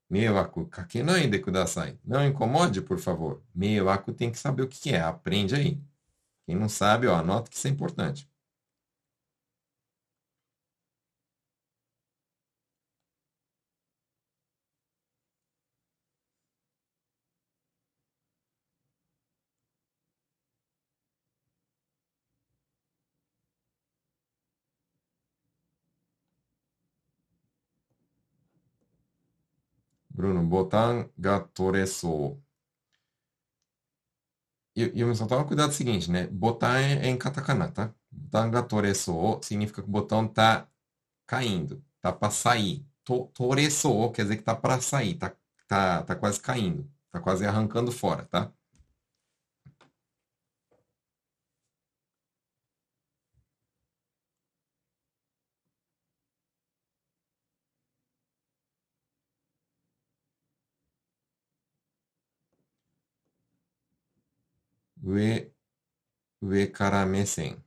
[0.09, 1.99] Meiwaku kakenai de kudasai.
[2.05, 3.43] Não incomode, por favor.
[3.53, 5.01] Meiwaku tem que saber o que é.
[5.01, 5.81] Aprende aí.
[6.47, 8.31] Quem não sabe, ó, anota que isso é importante.
[30.23, 32.41] Bruno, botão ga toresou.
[34.77, 36.27] E, e só toma cuidado seguinte, né?
[36.29, 37.93] Botão é, é em katakana, tá?
[38.11, 40.69] Botão ga toresou significa que o botão tá
[41.27, 42.87] caindo, tá para sair.
[43.05, 43.33] To,
[44.15, 45.35] quer dizer que tá para sair, tá,
[45.69, 48.53] tá, tá quase caindo, tá quase arrancando fora, tá?
[65.03, 65.53] Ue,
[66.43, 67.63] ue cara mesen.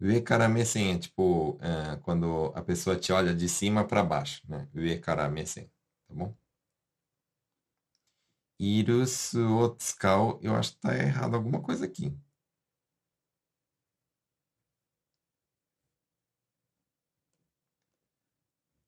[0.00, 4.40] Ue cara mesen é tipo é, quando a pessoa te olha de cima para baixo,
[4.48, 4.68] né?
[4.74, 5.66] Ue cara mesen,
[6.08, 6.34] tá bom?
[8.60, 12.16] Irus o tsukau, eu acho que tá errado alguma coisa aqui.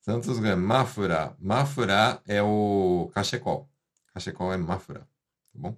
[0.00, 0.56] Santos ganha.
[0.56, 1.36] Mafura.
[1.40, 3.68] Mafura é o cachecol.
[4.14, 5.08] Cachecol é mafura, tá
[5.58, 5.76] bom?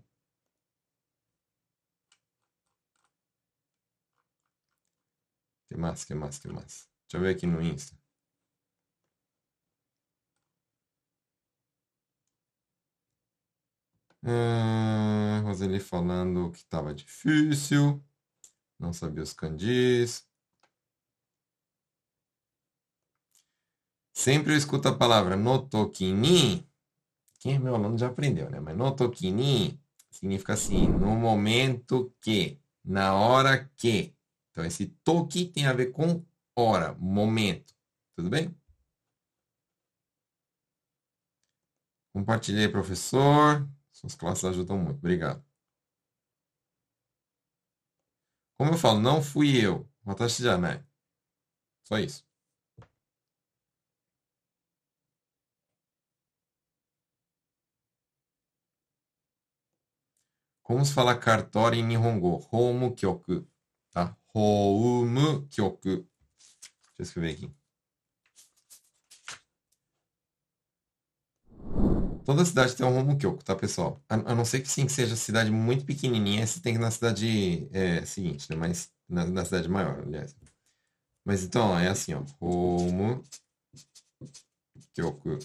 [5.75, 6.89] Que mais, que mais, que mais?
[7.03, 7.97] Deixa eu ver aqui no Insta.
[14.23, 18.03] Ah, Roseli falando que estava difícil,
[18.79, 20.27] não sabia os candis.
[24.13, 26.67] Sempre eu escuto a palavra notokini.
[27.41, 28.61] Quem é meu aluno já aprendeu, né?
[28.61, 34.15] Mas notokini significa assim, no momento que, na hora que.
[34.55, 36.25] Então, esse toque tem a ver com
[36.57, 37.75] hora, momento.
[38.17, 38.55] Tudo bem?
[42.13, 43.69] Compartilhei, professor.
[43.93, 44.99] Suas classes ajudam muito.
[44.99, 45.45] Obrigado.
[48.57, 49.89] Como eu falo, não fui eu.
[50.05, 50.85] Watashi janai.
[51.85, 52.25] Só isso.
[60.65, 62.45] Como se fala cartório em Nihongo?
[62.51, 63.47] Homu kyoku.
[64.35, 66.05] Homu kyoku.
[66.99, 67.51] Deixa eu aqui.
[72.25, 74.03] Toda cidade tem um Homu kyoku, tá, pessoal?
[74.09, 76.83] A, a, não ser que sim, que seja cidade muito pequenininha, você tem que ir
[76.83, 78.57] na cidade é, seguinte, né?
[78.57, 80.35] Mas na, na, cidade maior, aliás.
[81.25, 82.25] Mas então, ó, é assim, ó.
[82.41, 83.23] Homu
[84.95, 85.39] kyoku.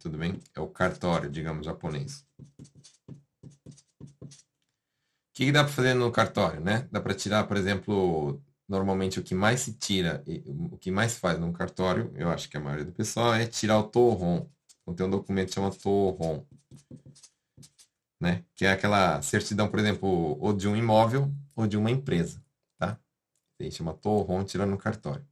[0.00, 0.40] Tudo bem?
[0.54, 2.27] É o cartório, digamos, japonês
[5.38, 6.88] que, que dá para fazer no cartório, né?
[6.90, 10.24] Dá para tirar, por exemplo, normalmente o que mais se tira,
[10.72, 13.46] o que mais se faz num cartório, eu acho que a maioria do pessoal é
[13.46, 14.48] tirar o torron.
[14.82, 16.44] Então tem um documento que chama torron,
[18.20, 18.44] né?
[18.56, 20.08] Que é aquela certidão, por exemplo,
[20.40, 22.42] ou de um imóvel ou de uma empresa,
[22.76, 22.98] tá?
[23.60, 25.24] Aí chama torron, tira no cartório.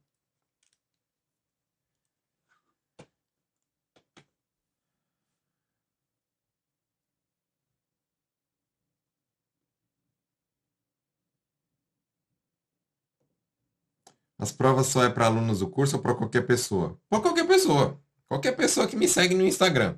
[14.47, 16.97] As provas só é para alunos do curso ou para qualquer pessoa?
[17.09, 17.99] Para qualquer pessoa.
[18.29, 19.97] Qualquer pessoa que me segue no Instagram.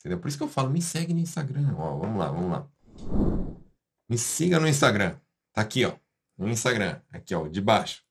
[0.00, 0.18] Entendeu?
[0.18, 1.72] Por isso que eu falo, me segue no Instagram.
[1.78, 2.68] Ó, vamos lá, vamos lá.
[4.08, 5.14] Me siga no Instagram.
[5.52, 5.92] Tá aqui, ó.
[6.36, 7.00] No Instagram.
[7.12, 8.02] Aqui, ó, de baixo.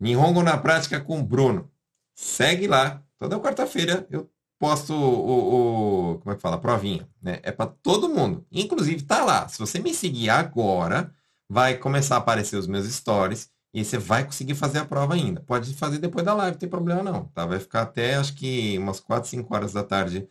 [0.00, 1.70] Nihongo na prática com Bruno.
[2.12, 3.00] Segue lá.
[3.18, 6.60] Toda quarta-feira eu posto o, o, como é que fala?
[6.60, 7.38] Provinha, né?
[7.44, 8.44] É para todo mundo.
[8.50, 9.46] Inclusive tá lá.
[9.46, 11.14] Se você me seguir agora,
[11.48, 15.42] vai começar a aparecer os meus stories e você vai conseguir fazer a prova ainda.
[15.42, 17.44] Pode fazer depois da live, não tem problema não, tá?
[17.46, 20.26] Vai ficar até acho que umas 4, 5 horas da tarde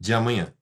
[0.00, 0.52] de amanhã.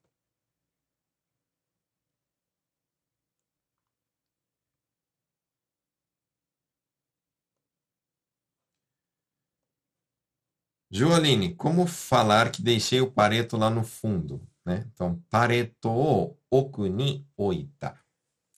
[10.91, 14.41] Joaline, como falar que deixei o pareto lá no fundo?
[14.67, 14.85] Né?
[14.93, 17.99] Então, pareto o oku ni oita.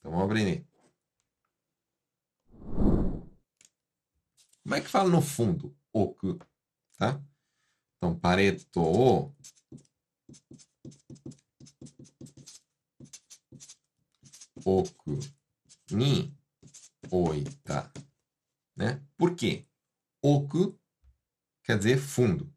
[0.01, 0.70] Então, vamos aprender.
[4.71, 5.77] Como é que fala no fundo?
[5.93, 6.39] Oku.
[6.97, 7.21] Tá?
[7.97, 9.35] Então, pareto o
[14.65, 15.19] oku
[15.91, 16.33] ni
[17.11, 17.93] oita.
[18.77, 19.05] Né?
[19.19, 19.67] Por quê?
[20.23, 20.79] Oku
[21.65, 22.55] quer dizer fundo.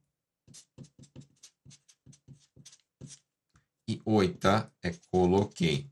[3.89, 5.91] E oita é coloquei.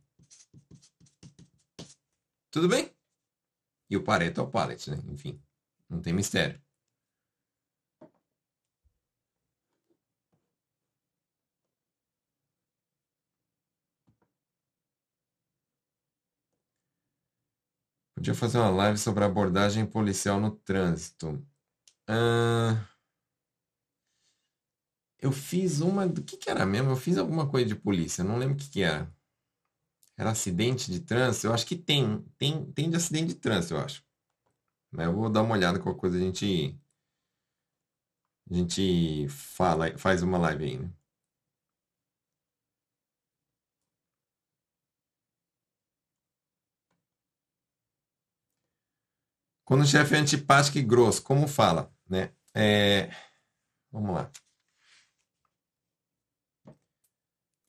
[2.51, 2.95] Tudo bem?
[3.89, 4.97] E o pareto é o pallet, né?
[5.11, 5.41] Enfim,
[5.91, 6.59] não tem mistério.
[18.15, 21.45] Podia fazer uma live sobre abordagem policial no trânsito.
[25.19, 26.05] Eu fiz uma.
[26.05, 26.89] Do que, que era mesmo?
[26.91, 29.09] Eu fiz alguma coisa de polícia, não lembro o que, que era.
[30.17, 31.47] Era acidente de trânsito?
[31.47, 32.21] Eu acho que tem.
[32.37, 34.01] Tem, tem de acidente de trânsito, eu acho.
[34.91, 36.77] Mas eu vou dar uma olhada, qualquer coisa a gente.
[38.49, 40.91] A gente fala, faz uma live aí, né?
[49.65, 52.31] Quando o chefe é antipático e grosso, como fala, né?
[52.53, 53.09] É...
[53.91, 54.31] Vamos lá.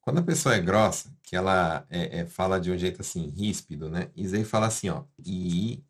[0.01, 3.89] Quando a pessoa é grossa, que ela é, é, fala de um jeito assim, ríspido,
[3.89, 4.11] né?
[4.17, 5.05] Isei fala assim, ó.
[5.25, 5.83] I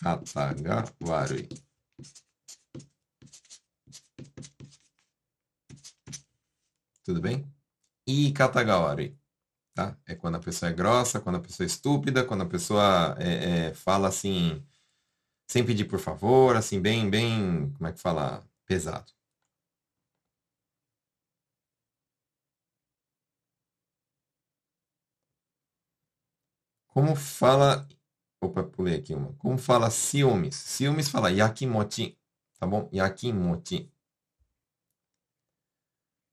[0.00, 1.48] kataga warui.
[7.04, 7.46] Tudo bem?
[8.06, 9.18] I kataga warui.
[9.74, 9.96] Tá?
[10.06, 13.68] É quando a pessoa é grossa, quando a pessoa é estúpida, quando a pessoa é,
[13.68, 14.64] é, fala assim,
[15.48, 18.44] sem pedir por favor, assim, bem, bem, como é que fala?
[18.66, 19.12] Pesado.
[26.88, 27.88] Como fala.
[28.40, 29.32] Opa, pulei aqui uma.
[29.34, 30.54] Como fala ciúmes?
[30.56, 32.16] Ciúmes fala yakimochi.
[32.58, 32.88] Tá bom?
[32.92, 33.90] Yakimochi.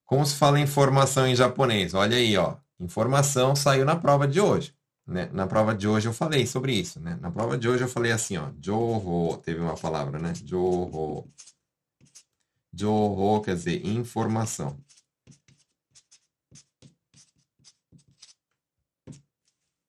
[0.06, 1.94] Como se fala informação em japonês?
[1.94, 2.58] Olha aí, ó.
[2.80, 4.74] Informação saiu na prova de hoje.
[5.06, 5.26] Né?
[5.34, 7.00] Na prova de hoje eu falei sobre isso.
[7.00, 7.18] Né?
[7.22, 8.52] Na prova de hoje eu falei assim, ó.
[8.62, 10.34] Joho, teve uma palavra, né?
[10.36, 11.28] Joho.
[12.74, 14.78] Joho quer dizer informação.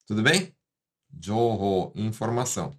[0.07, 0.58] Tudo bem?
[1.21, 2.73] Joho, informação.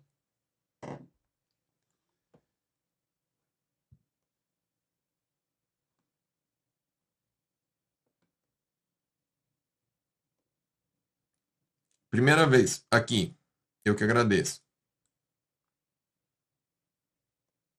[12.12, 13.36] Primeira vez aqui.
[13.86, 14.62] Eu que agradeço.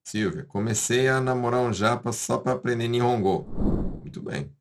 [0.05, 3.45] Silvia, comecei a namorar um japa só para aprender Nihongo.
[4.01, 4.53] Muito bem.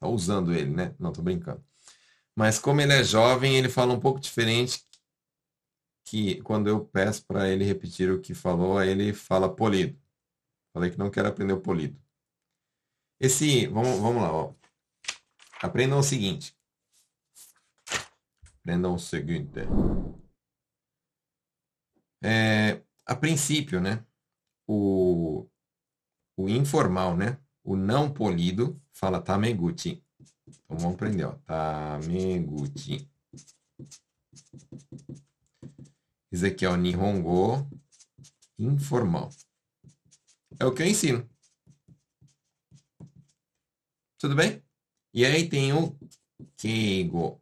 [0.00, 0.94] Tá usando ele, né?
[0.98, 1.64] Não, tô brincando.
[2.36, 4.84] Mas como ele é jovem, ele fala um pouco diferente
[6.04, 9.98] que quando eu peço para ele repetir o que falou, ele fala polido.
[10.72, 11.98] Falei que não quero aprender o polido.
[13.18, 14.54] Esse, vamos, vamos lá, ó.
[15.62, 16.54] Aprendam o seguinte.
[18.60, 19.60] Aprendam o seguinte.
[22.22, 24.04] É, a princípio, né?
[24.66, 25.46] O,
[26.36, 27.38] o informal, né?
[27.62, 30.04] O não polido fala tameguchi.
[30.46, 31.32] Então vamos aprender, ó.
[31.46, 33.08] Tameguchi.
[36.34, 37.64] Isso aqui é o Nihongo
[38.58, 39.30] informal.
[40.58, 41.30] É o que eu ensino.
[44.18, 44.60] Tudo bem?
[45.12, 45.96] E aí tem o
[46.56, 47.40] Keigo.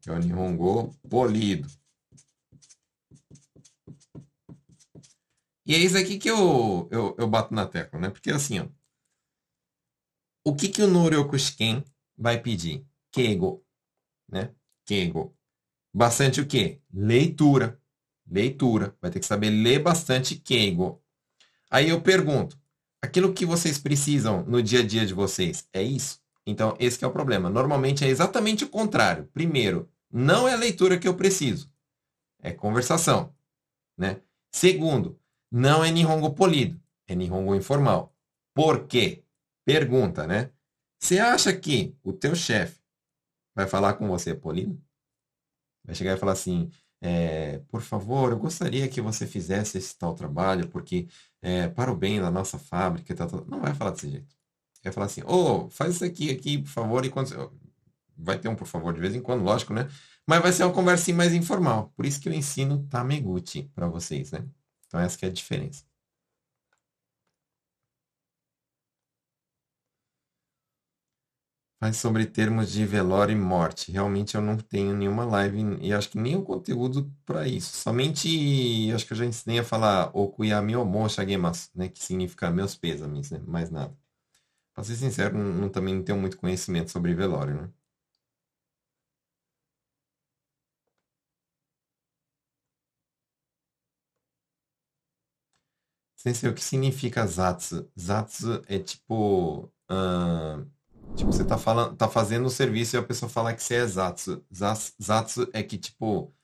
[0.00, 1.68] Que é o Nihongo polido.
[5.66, 8.08] E é isso aqui que eu, eu, eu bato na tecla, né?
[8.08, 8.68] Porque assim, ó.
[10.44, 11.84] O que, que o Noryokushiken
[12.16, 12.86] vai pedir?
[13.10, 13.66] Keigo.
[14.30, 14.54] Né?
[14.84, 15.36] Keigo
[15.96, 16.78] bastante o quê?
[16.92, 17.80] Leitura.
[18.30, 18.94] Leitura.
[19.00, 21.02] Vai ter que saber ler bastante Keigo.
[21.70, 22.60] Aí eu pergunto,
[23.00, 26.20] aquilo que vocês precisam no dia a dia de vocês, é isso?
[26.46, 27.48] Então, esse é o problema.
[27.48, 29.28] Normalmente é exatamente o contrário.
[29.32, 31.72] Primeiro, não é a leitura que eu preciso.
[32.42, 33.34] É conversação.
[33.96, 34.20] Né?
[34.52, 35.18] Segundo,
[35.50, 36.78] não é Nihongo polido,
[37.08, 38.14] é Nihongo informal.
[38.54, 39.24] Por quê?
[39.64, 40.50] Pergunta, né?
[40.98, 42.80] Você acha que o teu chefe
[43.54, 44.80] vai falar com você polido?
[45.86, 46.70] Vai chegar e falar assim,
[47.00, 51.06] é, por favor, eu gostaria que você fizesse esse tal trabalho, porque
[51.42, 53.42] é, para o bem da nossa fábrica, tá, tá.
[53.46, 54.36] não vai falar desse jeito.
[54.82, 57.52] Vai falar assim, ô, oh, faz isso aqui, aqui, por favor, e quando...
[58.18, 59.88] Vai ter um por favor de vez em quando, lógico, né?
[60.26, 61.92] Mas vai ser uma conversinha mais informal.
[61.94, 64.44] Por isso que eu ensino Tameguchi para vocês, né?
[64.86, 65.84] Então essa é a diferença.
[71.80, 73.90] Faz sobre termos de velório e morte.
[73.92, 77.76] Realmente eu não tenho nenhuma live e acho que nem o conteúdo para isso.
[77.76, 81.88] Somente acho que eu já ensinei a falar Okuyami Omon Shagemasu, né?
[81.88, 83.40] Que significa meus pêsames, né?
[83.46, 83.94] Mais nada.
[84.74, 87.70] Pra ser sincero, não, também não tenho muito conhecimento sobre velório, né?
[96.16, 97.90] Sensei, o que significa Zatsu?
[97.98, 99.70] Zatsu é tipo.
[99.90, 100.66] Uh,
[101.16, 103.86] tipo, você tá, falando, tá fazendo o serviço e a pessoa fala que você é
[103.86, 104.44] Zatsu.
[105.02, 106.34] Zatsu é que, tipo,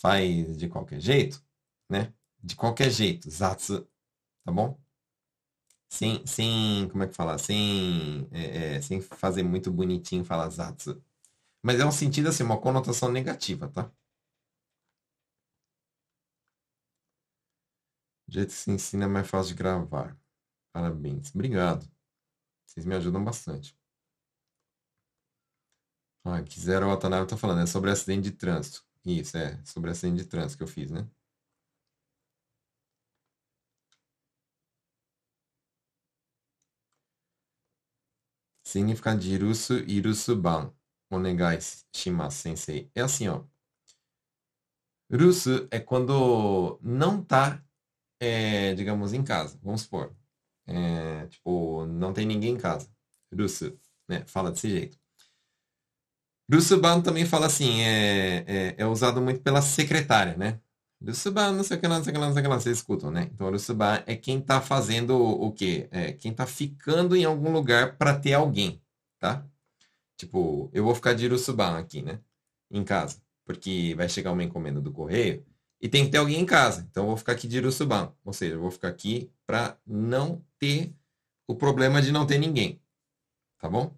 [0.00, 1.42] faz de qualquer jeito,
[1.90, 2.12] né?
[2.42, 3.86] De qualquer jeito, Zatsu,
[4.44, 4.78] tá bom?
[5.88, 7.36] Sem, sem, como é que fala?
[7.38, 11.02] Sem, é, é, sem fazer muito bonitinho falar Zatsu.
[11.62, 13.90] Mas é um sentido assim, uma conotação negativa, tá?
[18.28, 20.16] O jeito que se ensina é mais fácil de gravar.
[20.72, 21.34] Parabéns.
[21.34, 21.86] Obrigado.
[22.70, 23.76] Vocês me ajudam bastante.
[26.24, 28.84] Ah, quiseram o Watanabe tá falando, é sobre acidente de trânsito.
[29.04, 31.06] Isso, é, sobre acidente de trânsito que eu fiz, né?
[38.64, 40.72] Significado de irusu, irusuban.
[41.10, 41.58] Onegai
[41.92, 42.90] shimasu, sensei.
[42.94, 43.44] É assim, ó.
[45.12, 47.62] Rusu é quando não tá,
[48.20, 49.58] é, digamos, em casa.
[49.62, 50.14] Vamos supor.
[50.66, 52.88] É, tipo, não tem ninguém em casa.
[53.32, 54.24] Rusu, né?
[54.26, 54.98] Fala desse jeito.
[56.52, 60.60] Rusuban também fala assim, é, é, é usado muito pela secretária, né?
[61.02, 62.48] Rusuban, não sei o que lá, não sei o que lá, não sei o que
[62.50, 63.30] lá, vocês escutam, né?
[63.32, 65.88] Então, Rusuban é quem tá fazendo o quê?
[65.90, 68.82] É quem tá ficando em algum lugar para ter alguém,
[69.18, 69.46] tá?
[70.16, 72.20] Tipo, eu vou ficar de Rusuban aqui, né?
[72.70, 73.22] Em casa.
[73.44, 75.44] Porque vai chegar uma encomenda do correio
[75.80, 76.86] e tem que ter alguém em casa.
[76.90, 78.12] Então, eu vou ficar aqui de Rusuban.
[78.24, 80.94] Ou seja, eu vou ficar aqui para não ter
[81.48, 82.80] o problema de não ter ninguém.
[83.58, 83.96] Tá bom?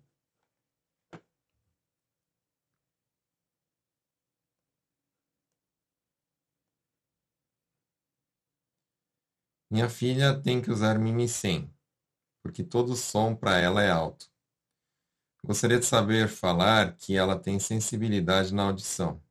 [9.71, 11.69] Minha filha tem que usar Mimi 100,
[12.43, 14.31] porque todo som para ela é alto.
[15.45, 19.23] Gostaria de saber falar que ela tem sensibilidade na audição.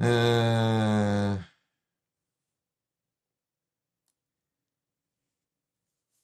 [0.00, 1.51] É...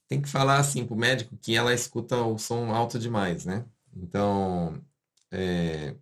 [0.09, 3.67] Tem que falar assim para o médico que ela escuta o som alto demais, né?
[3.95, 4.83] Então,
[5.31, 5.95] é...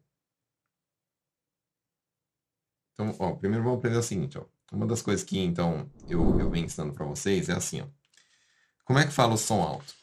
[2.93, 4.47] então ó, primeiro vamos aprender o seguinte, ó.
[4.73, 7.89] Uma das coisas que, então, eu, eu venho ensinando para vocês é assim, ó.
[8.85, 9.95] Como é que fala o som alto?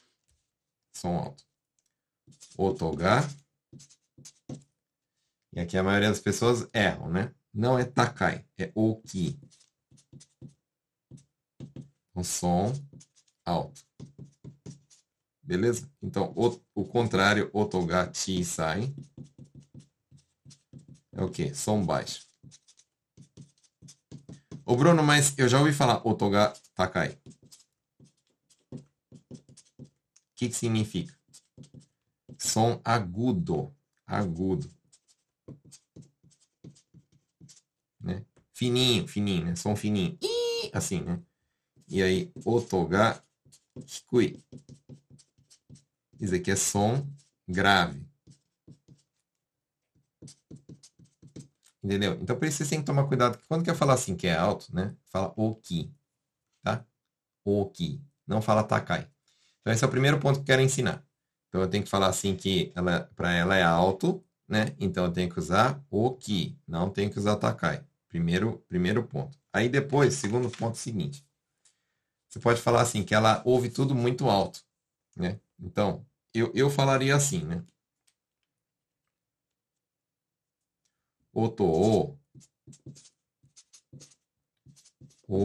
[0.94, 1.46] Som alto.
[2.58, 3.22] Otoga.
[5.54, 7.34] E aqui a maioria das pessoas erram, né?
[7.54, 9.40] Não é takai, é oki.
[12.16, 12.74] Um som
[13.46, 13.86] alto.
[15.44, 15.90] Beleza?
[16.02, 18.94] Então, o, o contrário, otoga chi sai.
[21.12, 21.54] É o quê?
[21.54, 22.26] Som baixo.
[24.66, 27.18] Ô Bruno, mas eu já ouvi falar Otoga Takai.
[28.72, 28.80] O
[30.36, 31.14] que, que significa?
[32.38, 33.76] Som agudo.
[34.08, 34.70] Agudo.
[38.00, 38.26] Né?
[38.54, 39.56] Fininho, fininho, né?
[39.56, 40.18] Som fininho.
[40.72, 41.22] assim, né?
[41.90, 43.22] E aí, Otoga
[43.78, 44.42] Hikui.
[46.20, 47.06] Isso aqui é som
[47.48, 48.06] grave.
[51.84, 52.18] Entendeu?
[52.22, 53.38] Então, por isso você tem que tomar cuidado.
[53.48, 54.96] Quando quer falar assim que é alto, né?
[55.06, 55.94] Fala oki.
[56.64, 56.86] Tá?
[57.44, 58.02] Oki.
[58.26, 59.10] Não fala takai.
[59.60, 61.06] Então, esse é o primeiro ponto que eu quero ensinar.
[61.50, 64.74] Então, eu tenho que falar assim que ela, para ela é alto, né?
[64.80, 66.58] Então, eu tenho que usar oki.
[66.66, 67.84] Não tenho que usar takai.
[68.08, 69.38] Primeiro, primeiro ponto.
[69.52, 71.26] Aí, depois, segundo ponto seguinte.
[72.30, 74.64] Você pode falar assim, que ela ouve tudo muito alto,
[75.16, 75.40] né?
[75.64, 77.64] Então, eu, eu falaria assim, né?
[81.34, 82.18] Oto o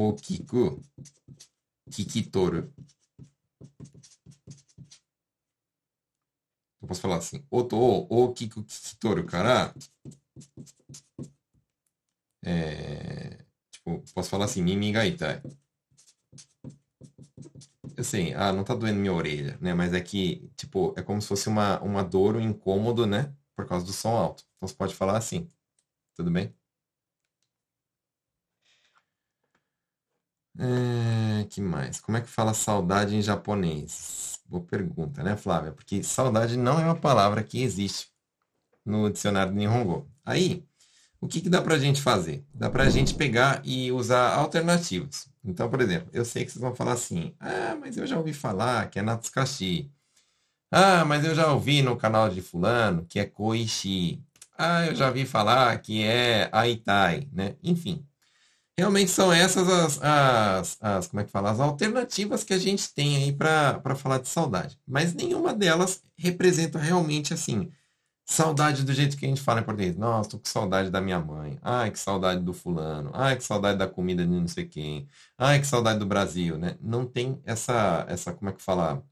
[0.09, 0.83] okiku
[1.91, 2.73] kikitoru.
[6.83, 7.45] Eu posso falar assim.
[7.51, 9.73] Oto o okiku kikitoru cara
[12.45, 15.43] é, tipo, posso falar assim, mimiga itai.
[17.99, 19.75] Assim, ah, não tá doendo minha orelha, né?
[19.75, 23.35] Mas é que, tipo, é como se fosse uma, uma dor, um incômodo, né?
[23.57, 24.45] Por causa do som alto.
[24.57, 25.49] Então você pode falar assim.
[26.17, 26.55] Tudo bem?
[30.59, 32.01] É, que mais?
[32.01, 34.41] Como é que fala saudade em japonês?
[34.47, 35.73] Boa pergunta, né, Flávia?
[35.73, 38.09] Porque saudade não é uma palavra que existe
[38.85, 40.11] no dicionário do Nihongo.
[40.25, 40.65] Aí,
[41.21, 42.45] o que, que dá pra gente fazer?
[42.55, 45.29] Dá pra gente pegar e usar alternativas.
[45.49, 48.35] Então, por exemplo, eu sei que vocês vão falar assim, ah, mas eu já ouvi
[48.35, 49.91] falar que é Natsukashi.
[50.71, 54.23] Ah, mas eu já ouvi no canal de fulano que é Koishi.
[54.59, 57.57] Ah, eu já ouvi falar que é Aitai, né?
[57.63, 58.07] Enfim,
[58.79, 62.93] realmente são essas as, as, as, como é que fala, as alternativas que a gente
[62.93, 64.79] tem aí para falar de saudade.
[64.87, 67.71] Mas nenhuma delas representa realmente assim,
[68.29, 69.97] saudade do jeito que a gente fala em português.
[69.97, 71.59] Nossa, tô com saudade da minha mãe.
[71.63, 73.11] Ai, que saudade do fulano.
[73.15, 75.09] Ai, que saudade da comida de não sei quem.
[75.37, 76.77] Ai, que saudade do Brasil, né?
[76.81, 79.03] Não tem essa, essa como é que fala?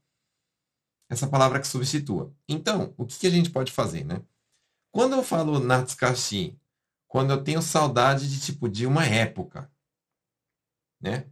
[1.09, 2.33] Essa palavra que substitua.
[2.47, 4.21] Então, o que, que a gente pode fazer, né?
[4.91, 6.57] Quando eu falo Natsukashi
[7.07, 9.71] quando eu tenho saudade de tipo de uma época,
[11.01, 11.25] né?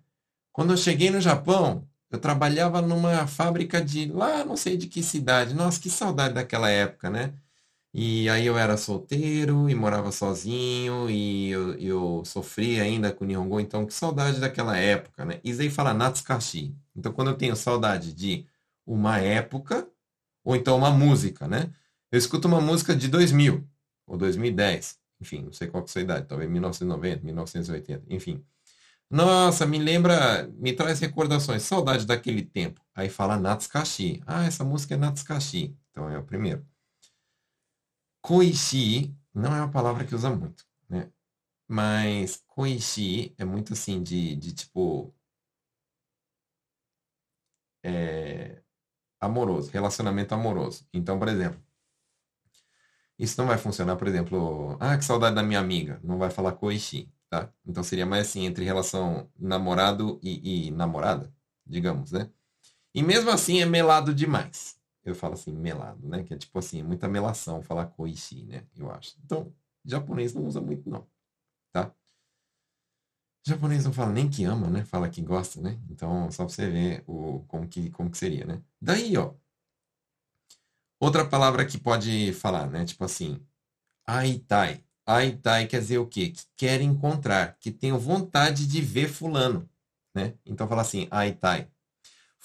[0.54, 5.04] Quando eu cheguei no Japão, eu trabalhava numa fábrica de lá, não sei de que
[5.04, 5.54] cidade.
[5.54, 7.34] Nossa, que saudade daquela época, né?
[7.98, 13.28] E aí eu era solteiro e morava sozinho e eu, eu sofria ainda com o
[13.28, 15.40] Nihongo, então que saudade daquela época, né?
[15.46, 16.76] Isei fala Natsukashi.
[16.94, 18.46] Então quando eu tenho saudade de
[18.86, 19.88] uma época
[20.44, 21.72] ou então uma música, né?
[22.12, 23.66] Eu escuto uma música de 2000
[24.06, 28.44] ou 2010 enfim, não sei qual que é a sua idade, talvez 1990, 1980, enfim.
[29.10, 32.82] Nossa, me lembra, me traz recordações, saudade daquele tempo.
[32.94, 34.22] Aí fala Natsukashi.
[34.26, 35.78] Ah, essa música é Natsukashi.
[35.92, 36.66] Então é o primeiro.
[38.26, 41.12] Koishi não é uma palavra que usa muito, né?
[41.68, 45.14] Mas koishi é muito assim de, de tipo
[47.84, 48.64] é,
[49.22, 50.88] amoroso, relacionamento amoroso.
[50.92, 51.62] Então, por exemplo,
[53.20, 56.00] isso não vai funcionar, por exemplo, ah, que saudade da minha amiga.
[56.04, 57.54] Não vai falar koishi, tá?
[57.64, 61.32] Então seria mais assim, entre relação namorado e, e namorada,
[61.64, 62.32] digamos, né?
[62.92, 64.75] E mesmo assim é melado demais.
[65.06, 66.24] Eu falo assim, melado, né?
[66.24, 68.66] Que é tipo assim, muita melação falar koishi, né?
[68.76, 69.16] Eu acho.
[69.24, 69.54] Então,
[69.86, 71.08] japonês não usa muito, não.
[71.72, 71.94] Tá?
[73.48, 74.84] japonês não fala nem que ama, né?
[74.86, 75.80] Fala que gosta, né?
[75.90, 78.62] Então, só pra você ver o, como, que, como que seria, né?
[78.82, 79.34] Daí, ó,
[81.00, 82.86] Outra palavra que pode falar, né?
[82.86, 83.40] Tipo assim,
[84.08, 84.84] aitai.
[85.06, 86.30] Aitai quer dizer o quê?
[86.32, 89.70] Que quer encontrar, que tenho vontade de ver fulano,
[90.16, 90.34] né?
[90.46, 91.70] Então fala assim, aitai.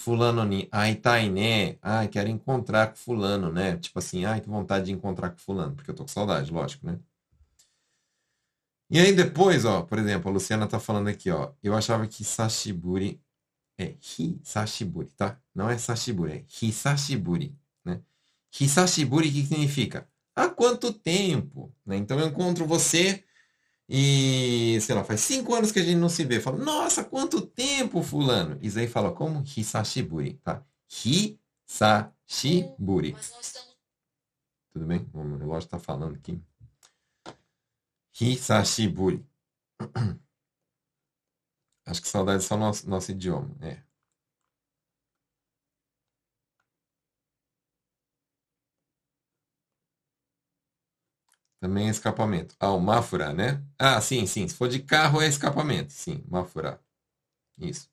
[0.00, 1.76] Fulano ni aitai né?
[1.82, 3.76] Ai, quero encontrar com fulano, né?
[3.76, 6.86] Tipo assim, ai, que vontade de encontrar com fulano, porque eu tô com saudade, lógico,
[6.86, 6.98] né?
[8.90, 12.24] E aí depois, ó, por exemplo, a Luciana tá falando aqui, ó, eu achava que
[12.24, 13.20] sashiburi
[13.78, 15.38] é hisashiburi, tá?
[15.54, 17.56] Não é sashiburi, é hisashiburi.
[18.52, 20.08] Hisashiburi, o que significa?
[20.34, 21.72] Há quanto tempo?
[21.86, 21.96] Né?
[21.96, 23.22] Então eu encontro você
[23.92, 26.38] e, sei lá, faz cinco anos que a gente não se vê.
[26.38, 28.56] Fala, nossa, quanto tempo, fulano?
[28.62, 29.42] Isso aí fala como?
[29.42, 30.64] Hisashiburi, tá?
[31.68, 33.16] Hisashiburi.
[34.72, 35.04] Tudo bem?
[35.12, 36.40] O meu relógio está falando aqui.
[38.20, 39.26] Hisashiburi.
[41.84, 43.50] Acho que saudade é só nosso, nosso idioma.
[43.60, 43.82] É.
[51.60, 52.54] Também é escapamento.
[52.58, 52.80] Ah, o
[53.34, 53.62] né?
[53.78, 54.48] Ah, sim, sim.
[54.48, 55.92] Se for de carro é escapamento.
[55.92, 56.80] Sim, Mafura.
[57.58, 57.88] Isso.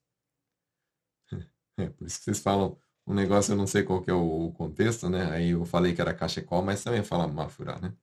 [1.77, 4.51] É, por isso que vocês falam um negócio, eu não sei qual que é o,
[4.51, 5.31] contexto, né?
[5.31, 7.93] Aí eu falei que era cachecol, mas também fala Mafura, né?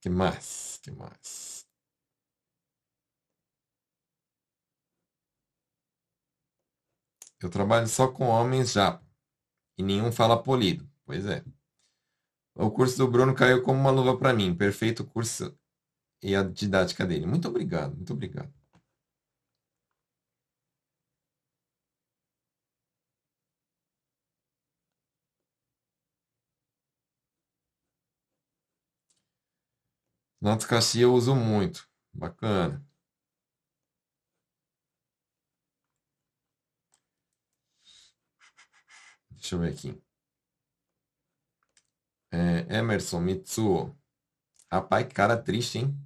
[0.00, 0.78] Que mais?
[0.82, 1.66] Que mais?
[7.40, 9.00] Eu trabalho só com homens já.
[9.78, 10.88] E nenhum fala polido.
[11.06, 11.44] Pois é.
[12.56, 14.54] O curso do Bruno caiu como uma luva para mim.
[14.54, 15.56] Perfeito curso
[16.22, 17.26] e a didática dele.
[17.26, 18.52] Muito obrigado, muito obrigado.
[30.40, 31.86] Notas Caxias eu uso muito.
[32.12, 32.82] Bacana.
[39.30, 40.05] Deixa eu ver aqui.
[42.36, 43.96] É, Emerson Mitsuo.
[44.70, 45.98] Rapaz, que cara triste, hein?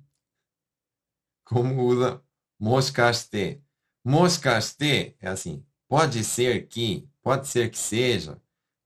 [1.44, 2.22] Como usa
[2.56, 3.60] moscaste?
[4.04, 5.66] Moscaste é assim.
[5.88, 8.40] Pode ser que, pode ser que seja,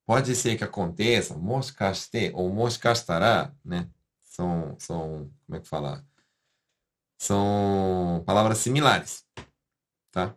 [0.07, 1.37] pode ser que aconteça.
[1.37, 3.91] Moscaste ou moscastará, né?
[4.23, 6.03] São, são, como é que fala?
[7.19, 9.27] São palavras similares,
[10.11, 10.35] tá?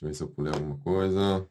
[0.00, 1.46] Deixa eu ver se eu pulei alguma coisa.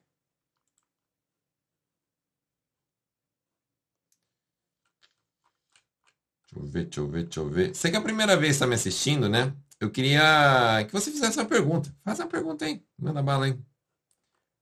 [6.52, 7.76] Deixa eu ver, deixa eu ver, deixa eu ver.
[7.76, 9.54] Você que é a primeira vez que está me assistindo, né?
[9.80, 11.93] Eu queria que você fizesse uma pergunta.
[12.04, 12.84] Faz uma pergunta aí.
[12.98, 13.60] Manda bala aí.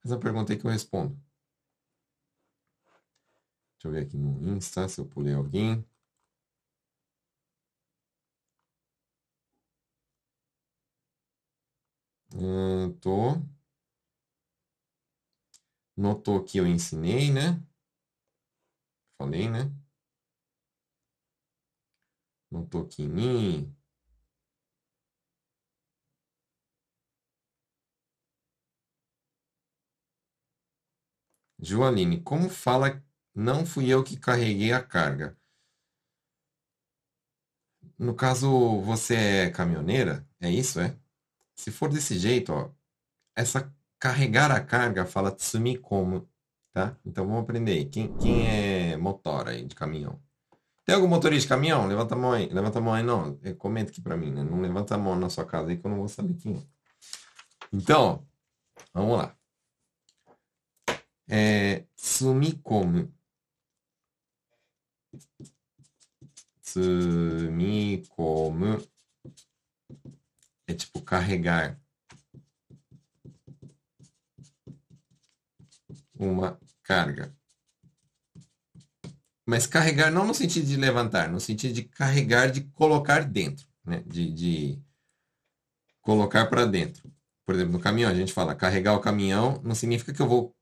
[0.01, 1.19] Faz uma pergunta aí que eu respondo.
[3.77, 5.85] Deixa eu ver aqui no Insta se eu pulei alguém.
[12.35, 13.41] Hum, tô.
[15.97, 17.61] Notou que eu ensinei, né?
[19.17, 19.71] Falei, né?
[22.51, 23.75] Notou que em mim.
[31.59, 35.37] Joaline, como fala não fui eu que carreguei a carga?
[37.97, 40.27] No caso, você é caminhoneira?
[40.39, 40.97] É isso, é?
[41.55, 42.71] Se for desse jeito, ó,
[43.35, 46.27] essa carregar a carga fala tsumi como,
[46.73, 46.97] tá?
[47.05, 47.85] Então vamos aprender aí.
[47.85, 50.21] Quem, quem é motor aí de caminhão?
[50.85, 51.87] Tem algum motorista de caminhão?
[51.87, 52.47] Levanta a mão aí.
[52.47, 53.39] Levanta a mão aí, não.
[53.41, 54.43] É, comenta aqui para mim, né?
[54.43, 56.63] Não levanta a mão na sua casa aí que eu não vou saber quem é.
[57.73, 58.25] Então,
[58.93, 59.35] vamos lá.
[61.27, 63.11] É, sumikomu.
[66.61, 68.77] Sumikomu.
[70.67, 71.79] É tipo carregar.
[76.17, 77.35] Uma carga.
[79.45, 84.03] Mas carregar não no sentido de levantar, no sentido de carregar, de colocar dentro, né?
[84.05, 84.81] De, de
[86.01, 87.11] colocar para dentro.
[87.45, 90.55] Por exemplo, no caminhão, a gente fala carregar o caminhão, não significa que eu vou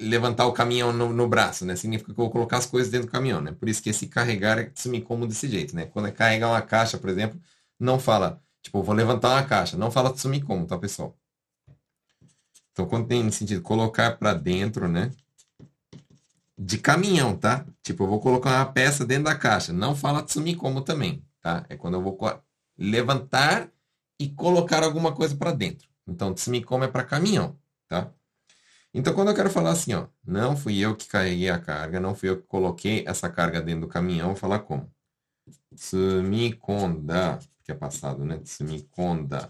[0.00, 1.74] levantar o caminhão no, no braço, né?
[1.74, 3.52] Significa que eu vou colocar as coisas dentro do caminhão, né?
[3.52, 5.86] Por isso que esse carregar é me como desse jeito, né?
[5.86, 7.40] Quando é carregar uma caixa, por exemplo,
[7.78, 10.14] não fala, tipo, vou levantar uma caixa, não fala
[10.46, 11.17] como, tá, pessoal?
[12.78, 15.10] Então, quando tem sentido colocar para dentro, né?
[16.56, 17.66] de caminhão, tá?
[17.82, 19.72] Tipo, eu vou colocar uma peça dentro da caixa.
[19.72, 21.66] Não fala Tsumi como também, tá?
[21.68, 22.16] É quando eu vou
[22.76, 23.68] levantar
[24.18, 25.88] e colocar alguma coisa para dentro.
[26.06, 27.58] Então, Tsumi como é para caminhão,
[27.88, 28.12] tá?
[28.94, 32.14] Então, quando eu quero falar assim, ó, não fui eu que carreguei a carga, não
[32.14, 34.88] fui eu que coloquei essa carga dentro do caminhão, vou falar como?
[35.74, 38.38] Tsumikonda, que é passado, né?
[38.38, 39.48] Tsumikonda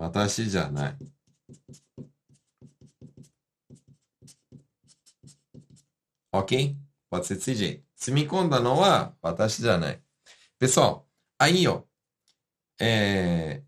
[0.00, 0.96] no wa watashi janai.
[6.32, 6.76] Ok?
[7.10, 7.86] Pode ser desse jeito.
[7.94, 10.02] Se me conta não há, watashi janai.
[10.58, 11.82] Pessoal, aí, ó.
[12.80, 13.62] É...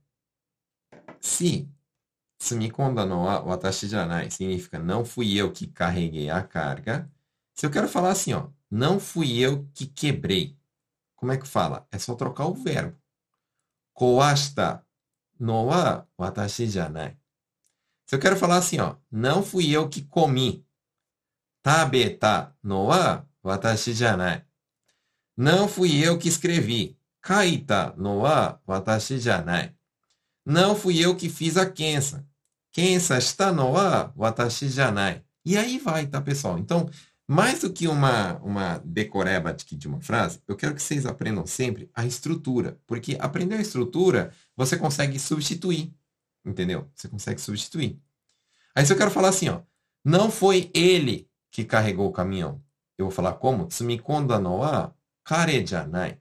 [1.21, 1.69] Se
[2.41, 7.11] sumikonda no wa watashi janai significa não fui eu que carreguei a carga.
[7.55, 10.59] Se eu quero falar assim, ó, não fui eu que quebrei.
[11.15, 11.87] Como é que fala?
[11.93, 12.99] É só trocar o verbo.
[13.95, 14.85] Koashita
[15.43, 17.17] no wa watashi janai.
[18.07, 20.65] Se eu quero falar assim, ó, não fui eu que comi.
[21.63, 24.45] Tabeta no wa watashi janai.
[25.37, 26.97] Não fui eu que escrevi.
[27.21, 29.75] Kaita no wa watashi janai.
[30.47, 32.25] Não fui eu que fiz a kensa.
[32.71, 35.25] Kensa está no wa watashi janai.
[35.45, 36.57] E aí vai, tá, pessoal?
[36.59, 36.89] Então,
[37.33, 41.91] mais do que uma, uma decoreba de uma frase, eu quero que vocês aprendam sempre
[41.95, 42.79] a estrutura.
[42.87, 45.95] Porque aprender a estrutura, você consegue substituir.
[46.45, 46.91] Entendeu?
[46.95, 47.99] Você consegue substituir.
[48.75, 49.63] Aí se eu quero falar assim, ó.
[50.05, 52.63] Não foi ele que carregou o caminhão.
[52.99, 53.67] Eu vou falar como?
[53.67, 56.21] Tsumikonda no wa kare janai.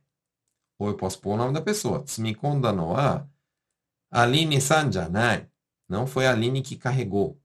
[0.80, 2.03] Ou eu posso pôr o nome da pessoa.
[2.03, 3.28] Tsumikonda no wa
[4.09, 5.49] Aline-san janai.
[5.89, 7.41] Não foi a Aline que carregou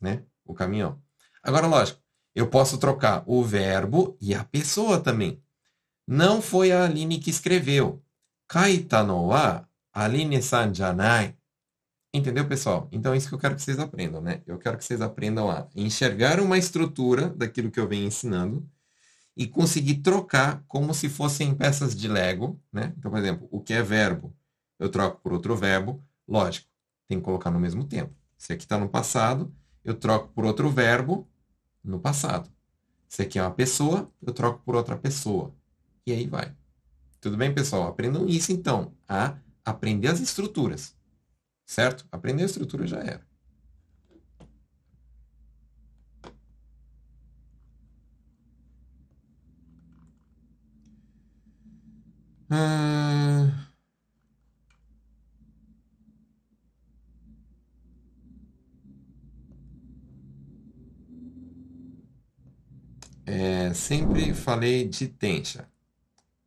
[0.00, 1.02] né, o caminhão.
[1.42, 2.03] Agora, lógico,
[2.34, 5.40] eu posso trocar o verbo e a pessoa também.
[6.06, 8.02] Não foi a Aline que escreveu.
[8.48, 11.36] Kaita no wa Aline-san janai.
[12.12, 12.88] Entendeu, pessoal?
[12.92, 14.42] Então é isso que eu quero que vocês aprendam, né?
[14.46, 18.68] Eu quero que vocês aprendam a enxergar uma estrutura daquilo que eu venho ensinando
[19.36, 22.92] e conseguir trocar como se fossem peças de Lego, né?
[22.98, 24.34] Então, por exemplo, o que é verbo,
[24.78, 26.68] eu troco por outro verbo, lógico,
[27.08, 28.14] tem que colocar no mesmo tempo.
[28.36, 29.52] Se aqui está no passado,
[29.84, 31.28] eu troco por outro verbo
[31.84, 32.50] no passado.
[33.08, 35.54] Se aqui é uma pessoa, eu troco por outra pessoa.
[36.06, 36.54] E aí vai.
[37.20, 37.88] Tudo bem, pessoal?
[37.88, 40.96] Aprendam isso, então, a aprender as estruturas.
[41.66, 42.06] Certo?
[42.12, 43.26] Aprender a estrutura já era.
[63.26, 63.74] Ah...
[63.74, 65.68] sempre falei de tensha,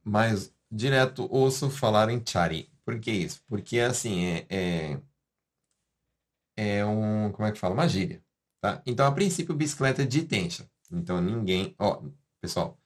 [0.03, 2.69] mas direto ouço falar em chari.
[2.85, 3.41] Por que isso?
[3.47, 4.99] Porque assim, é, é,
[6.55, 7.73] é um, como é que fala?
[7.73, 8.23] Uma gíria,
[8.61, 8.81] tá?
[8.85, 10.69] Então, a princípio, bicicleta é de tensha.
[10.91, 12.01] Então, ninguém, ó,
[12.39, 12.79] pessoal,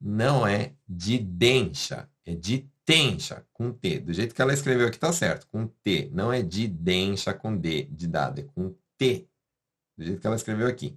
[0.00, 4.00] não é de dencha, é de tensha, com T.
[4.00, 6.10] Do jeito que ela escreveu aqui tá certo, com T.
[6.12, 9.28] Não é de dencha com D, de dado, é com T.
[9.96, 10.96] Do jeito que ela escreveu aqui.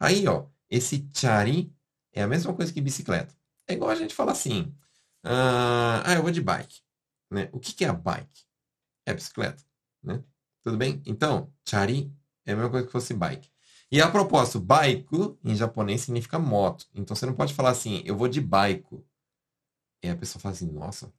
[0.00, 1.70] Aí, ó, esse chari
[2.14, 3.36] é a mesma coisa que bicicleta.
[3.68, 4.74] É igual a gente fala assim,
[5.22, 6.80] ah, ah eu vou de bike.
[7.30, 7.50] Né?
[7.52, 8.46] O que, que é a bike?
[9.06, 9.62] É bicicleta.
[10.02, 10.24] Né?
[10.62, 11.02] Tudo bem?
[11.04, 12.10] Então, chari
[12.46, 13.52] é a mesma coisa que fosse bike.
[13.90, 16.88] E a propósito, baiku em japonês significa moto.
[16.94, 19.06] Então você não pode falar assim, eu vou de baiku.
[20.02, 21.12] E a pessoa fala assim, nossa,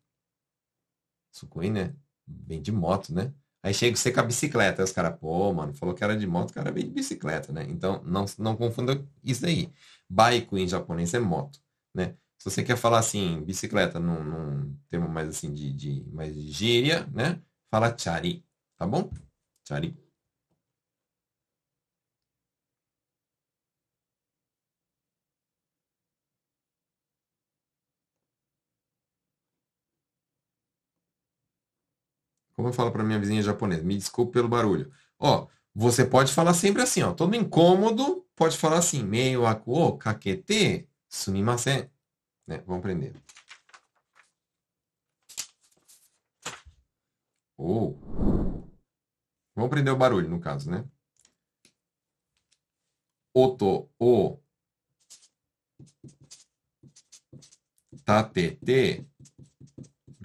[1.32, 1.96] Sukui, né?
[2.26, 3.32] Vem de moto, né?
[3.64, 4.82] Aí chega você com a bicicleta.
[4.82, 7.54] Aí os caras, pô, mano, falou que era de moto, o cara veio de bicicleta,
[7.54, 7.66] né?
[7.70, 9.72] Então não, não confunda isso aí.
[10.10, 11.60] Baiku em japonês é moto,
[11.96, 12.16] né?
[12.38, 17.08] Se você quer falar assim, bicicleta num, num termo mais assim de, de mais gíria,
[17.14, 17.42] né?
[17.72, 18.46] Fala chari,
[18.78, 19.10] tá bom?
[19.68, 20.03] Chari.
[32.64, 34.90] Como eu falo para minha vizinha japonesa, me desculpe pelo barulho.
[35.20, 40.88] Ó, você pode falar sempre assim, ó, todo incômodo pode falar assim, meio aku kakete
[41.10, 41.92] sumimasen.
[42.48, 42.64] Né?
[42.66, 43.22] Vamos aprender.
[47.58, 48.00] Ou,
[49.54, 50.86] vamos aprender o barulho no caso, né?
[53.34, 54.40] Oto o
[58.06, 59.06] tatete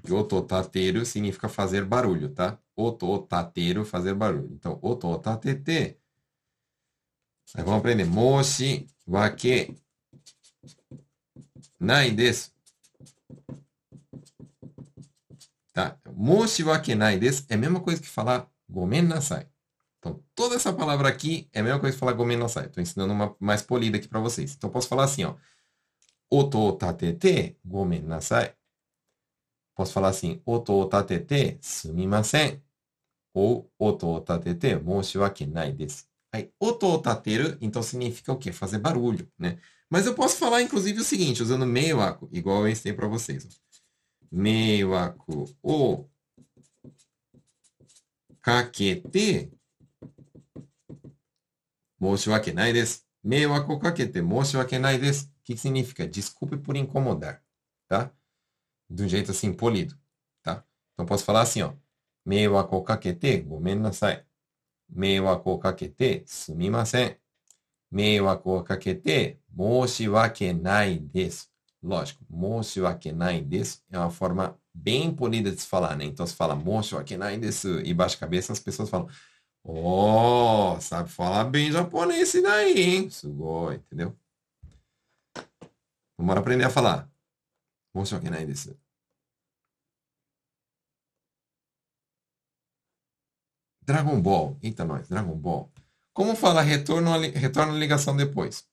[0.08, 2.58] porque ototateiro significa fazer barulho, tá?
[2.74, 4.54] Ototateiro, fazer barulho.
[4.54, 5.98] Então, ototatete.
[7.54, 8.04] Aí vamos aprender.
[8.04, 9.76] Moshi wake
[11.78, 12.50] nai desu.
[15.72, 15.98] Tá?
[16.14, 19.46] Moshi wake nai desu é a mesma coisa que falar gomen nasai.
[19.98, 22.66] Então, toda essa palavra aqui é a mesma coisa que falar gomen nasai.
[22.66, 24.54] Estou ensinando uma mais polida aqui para vocês.
[24.54, 25.34] Então, eu posso falar assim, ó.
[26.30, 28.57] Ototatete gomen nasai.
[29.78, 32.60] Posso falar assim, oto o tatete sumimasen.
[33.32, 34.74] Ou oto o tatete
[35.46, 36.02] nai desu.
[36.32, 38.50] Aí, oto o tateru, então significa o quê?
[38.50, 39.60] Fazer barulho, né?
[39.88, 43.46] Mas eu posso falar, inclusive, o seguinte, usando meiwaku, igual eu ensinei para vocês.
[44.32, 46.04] Meiwaku o
[48.42, 49.52] kakete
[52.00, 53.02] moshiwake nai desu.
[53.22, 54.20] Meiwaku kakete
[54.80, 55.26] nai desu.
[55.26, 56.04] O que significa?
[56.08, 57.40] Desculpe por incomodar,
[57.86, 58.12] tá?
[58.88, 59.94] De um jeito assim polido,
[60.42, 60.64] tá?
[60.92, 61.72] Então posso falar assim, ó.
[62.24, 64.22] Meiwaku kakete gomen nasai.
[64.88, 67.16] Meiwaku kakete sumimasen.
[67.90, 71.46] Meiwaku kakete moshiwake nai desu.
[71.82, 76.04] Lógico, moshiwake nai desu é uma forma bem polida de se falar, né?
[76.04, 79.08] Então se fala moshiwake nai desu e baixa a cabeça, as pessoas falam
[79.64, 83.10] Oh, sabe falar bem japonês esse daí, hein?
[83.10, 84.16] Sugoi, entendeu?
[86.16, 87.10] Vamos aprender a falar.
[87.95, 88.75] 申し訳ないです。
[93.85, 94.57] Dragon Ball.
[94.61, 95.07] Eita, nós.
[95.09, 95.69] Dragon Ball.
[96.13, 98.65] Como fala retorno, retorno à ligação depois?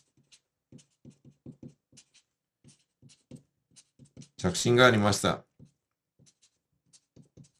[4.39, 5.46] Chakushin ga arimashita.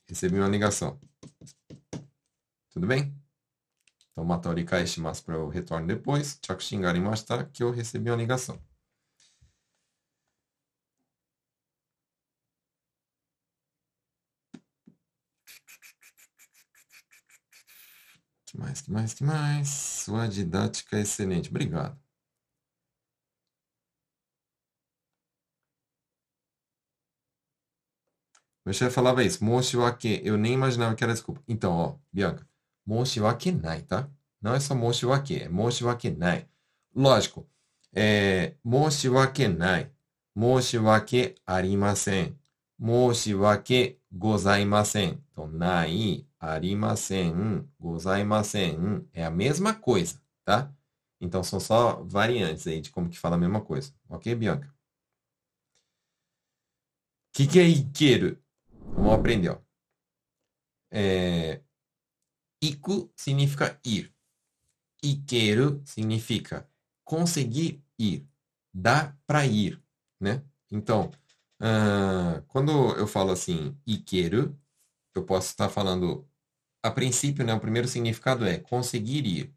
[0.09, 1.01] Recebi uma ligação.
[2.71, 3.15] Tudo bem?
[4.13, 6.39] Então, Matori Kaeshimasu para o retorno depois.
[6.45, 8.61] Chakushin ga arimashita, que eu recebi uma ligação.
[18.47, 19.69] Que mais, que mais, que mais?
[19.69, 21.51] Sua didática é excelente.
[21.51, 22.06] Obrigado.
[28.67, 29.45] Meu chefe falava isso.
[29.45, 30.21] Moshiwake.
[30.25, 31.41] Eu nem imaginava que era desculpa.
[31.47, 32.45] Então, ó, Bianca.
[32.85, 34.11] Moshiwake nai, tá?
[34.43, 36.49] Não é só moshiwake, é moshiwake nai.
[36.95, 37.49] Lógico.
[37.95, 39.91] É, moshiwake nai.
[40.35, 42.37] Moshiwake arimasen.
[42.79, 45.23] Moshiwake gozaimasen.
[45.31, 49.09] Então, nai, arimasen, gozaimasen.
[49.13, 50.73] É a mesma coisa, tá?
[51.21, 53.93] Então, são só variantes aí de como que fala a mesma coisa.
[54.09, 54.69] Ok, Bianca?
[54.69, 54.73] O
[57.33, 58.39] que, que é ikeru?
[58.95, 59.61] Vamos aprender, ó.
[60.91, 61.63] É...
[62.61, 64.15] Iku significa ir.
[65.03, 66.69] Ikeru significa
[67.05, 68.27] conseguir ir.
[68.73, 69.83] Dá para ir,
[70.21, 70.43] né?
[70.71, 71.11] Então,
[71.61, 74.59] uh, quando eu falo assim, ikeru,
[75.15, 76.29] eu posso estar falando,
[76.83, 79.55] a princípio, né, o primeiro significado é conseguir ir.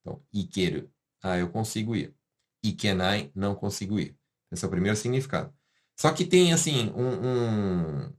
[0.00, 0.90] Então, ikeru,
[1.22, 2.14] ah, eu consigo ir.
[2.62, 4.16] Ikenai, não consigo ir.
[4.50, 5.54] Esse é o primeiro significado.
[5.96, 8.12] Só que tem, assim, um, um,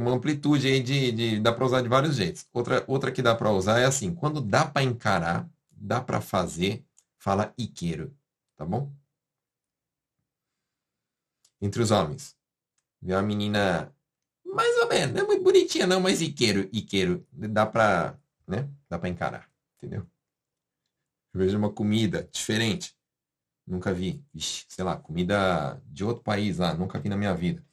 [0.00, 2.46] uma amplitude aí de, de dá para usar de vários jeitos.
[2.52, 6.84] Outra, outra que dá para usar é assim, quando dá para encarar, dá para fazer,
[7.18, 8.14] fala ikeru,
[8.56, 8.92] tá bom?
[11.60, 12.36] entre os homens.
[13.00, 13.92] Vê uma menina
[14.44, 18.68] mais ou menos, não é muito bonitinha não, mas Iqueiro, Iqueiro, dá pra, né?
[18.88, 20.06] Dá pra encarar, entendeu?
[21.34, 22.96] Eu vejo uma comida diferente,
[23.66, 27.64] nunca vi, Ixi, sei lá, comida de outro país lá, nunca vi na minha vida.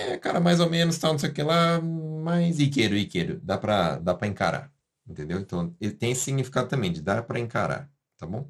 [0.00, 3.56] É, cara, mais ou menos, tal, não sei o que lá, mas Iqueiro, Iqueiro, dá
[3.58, 4.72] pra, dá pra encarar,
[5.06, 5.38] entendeu?
[5.40, 8.48] Então, tem esse significado também, de dar pra encarar, tá bom?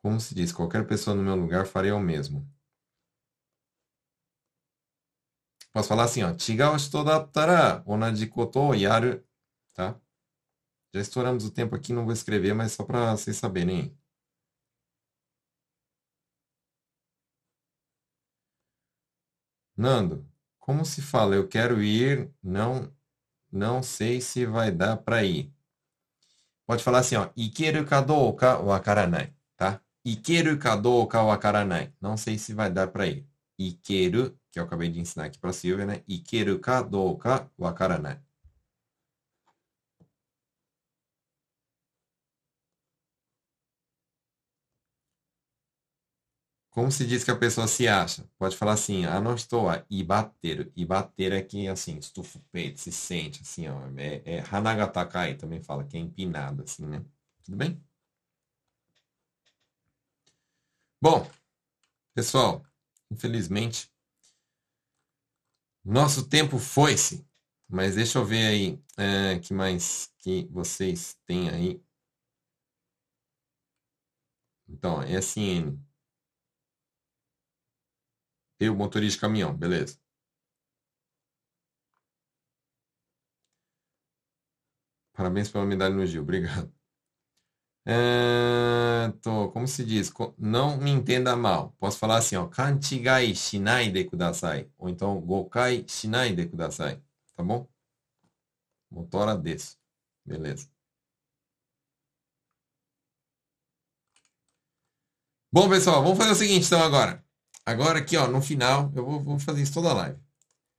[0.00, 2.48] Como se diz, qualquer pessoa no meu lugar faria o mesmo.
[5.72, 6.36] Posso falar assim, ó.
[6.38, 9.22] Shito dattara onaji koto yaru.
[9.74, 9.98] Tá?
[10.94, 13.96] Já estouramos o tempo aqui, não vou escrever, mas só para vocês saberem.
[19.76, 20.26] Nando,
[20.58, 21.34] como se fala?
[21.34, 22.90] Eu quero ir, não,
[23.50, 25.52] não sei se vai dar para ir.
[26.66, 27.30] Pode falar assim, ó.
[27.36, 28.02] Ikeru ka
[28.36, 29.80] ka wakaranai, tá?
[30.04, 31.92] Ikeru kado ka wakaranai.
[32.00, 33.26] Não sei se vai dar para ir.
[33.58, 36.02] Ikeru, que eu acabei de ensinar aqui para a Silvia, né?
[36.08, 38.20] Ikeru kado ka wakaranai.
[46.70, 48.24] Como se diz que a pessoa se acha?
[48.38, 50.72] Pode falar assim, ah, não estou a ibateru.
[50.74, 53.78] Ibateru é que, assim, estufa o peito, se sente, assim, ó.
[53.98, 57.04] É, é hanagatakai, também fala, que é empinado, assim, né?
[57.44, 57.78] Tudo bem?
[61.02, 61.28] Bom,
[62.14, 62.64] pessoal,
[63.10, 63.91] infelizmente,
[65.84, 67.26] nosso tempo foi-se.
[67.68, 71.82] Mas deixa eu ver aí é, que mais que vocês têm aí.
[74.68, 75.78] Então, SN.
[78.58, 79.98] Eu, motorista de caminhão, beleza.
[85.14, 86.70] Parabéns pela medalha no Gil, obrigado.
[87.84, 90.12] É, tô, como se diz?
[90.38, 91.74] Não me entenda mal.
[91.78, 92.46] Posso falar assim, ó.
[92.46, 94.70] Kanchigai shinai de kudasai.
[94.78, 97.02] Ou então, gokai shinai de kudasai.
[97.36, 97.68] Tá bom?
[98.90, 99.76] Motora desse.
[100.24, 100.68] Beleza.
[105.52, 107.22] Bom, pessoal, vamos fazer o seguinte então agora.
[107.64, 110.18] Agora aqui, ó, no final, eu vou, vou fazer isso toda a live.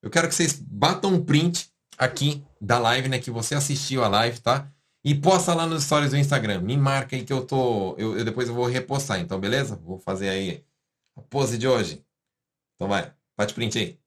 [0.02, 3.20] Eu quero que vocês batam um print aqui da live, né?
[3.20, 4.72] Que você assistiu a live, tá?
[5.06, 6.62] E posta lá nos stories do Instagram.
[6.62, 7.96] Me marca aí que eu tô.
[7.98, 9.76] Eu, eu, depois eu vou repostar, então, beleza?
[9.76, 10.66] Vou fazer aí
[11.18, 12.06] a pose de hoje.
[12.76, 14.00] Então vai, bate print aí.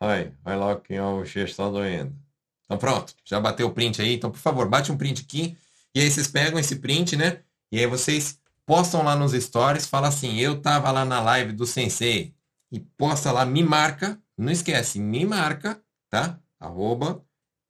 [0.00, 2.16] Ai, vai logo que o bochecha está doendo.
[2.64, 4.14] Então pronto, já bateu o print aí.
[4.14, 5.56] Então, por favor, bate um print aqui.
[5.94, 7.42] E aí vocês pegam esse print, né?
[7.70, 11.66] E aí vocês postam lá nos stories, fala assim, eu tava lá na live do
[11.66, 12.34] Sensei.
[12.70, 14.20] E posta lá, me marca.
[14.36, 16.40] Não esquece, me marca, tá?
[16.58, 17.22] Arroba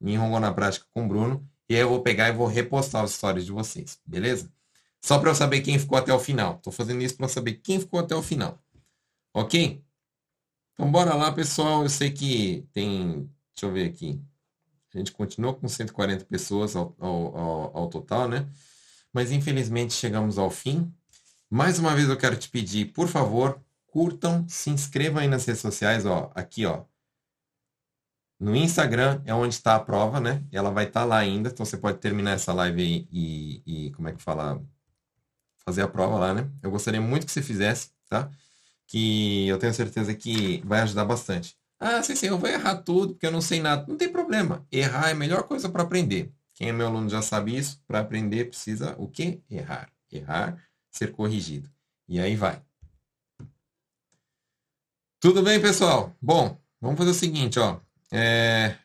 [0.03, 1.49] Nihongo na prática com o Bruno.
[1.69, 4.51] E aí eu vou pegar e vou repostar as histórias de vocês, beleza?
[5.01, 6.55] Só para eu saber quem ficou até o final.
[6.57, 8.61] Estou fazendo isso para saber quem ficou até o final.
[9.33, 9.83] Ok?
[10.73, 11.83] Então bora lá, pessoal.
[11.83, 13.29] Eu sei que tem.
[13.55, 14.21] Deixa eu ver aqui.
[14.93, 18.47] A gente continua com 140 pessoas ao, ao, ao, ao total, né?
[19.11, 20.93] Mas infelizmente chegamos ao fim.
[21.49, 25.61] Mais uma vez eu quero te pedir, por favor, curtam, se inscrevam aí nas redes
[25.61, 26.83] sociais, ó, aqui, ó,
[28.43, 30.43] no Instagram é onde está a prova, né?
[30.51, 34.09] Ela vai estar tá lá ainda, então você pode terminar essa live e, e, como
[34.09, 34.61] é que fala?
[35.65, 36.51] Fazer a prova lá, né?
[36.61, 38.29] Eu gostaria muito que você fizesse, tá?
[38.85, 41.55] Que eu tenho certeza que vai ajudar bastante.
[41.79, 43.85] Ah, sim, sim, eu vou errar tudo porque eu não sei nada.
[43.87, 44.67] Não tem problema.
[44.69, 46.33] Errar é a melhor coisa para aprender.
[46.53, 47.81] Quem é meu aluno já sabe isso.
[47.87, 49.41] Para aprender precisa o quê?
[49.49, 49.89] Errar.
[50.11, 51.69] Errar, ser corrigido.
[52.09, 52.61] E aí vai.
[55.21, 56.13] Tudo bem, pessoal?
[56.21, 57.79] Bom, vamos fazer o seguinte, ó.
[58.13, 58.77] É...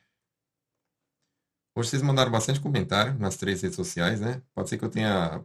[1.77, 4.43] Hoje vocês mandaram bastante comentário nas três redes sociais, né?
[4.55, 5.45] Pode ser que eu tenha.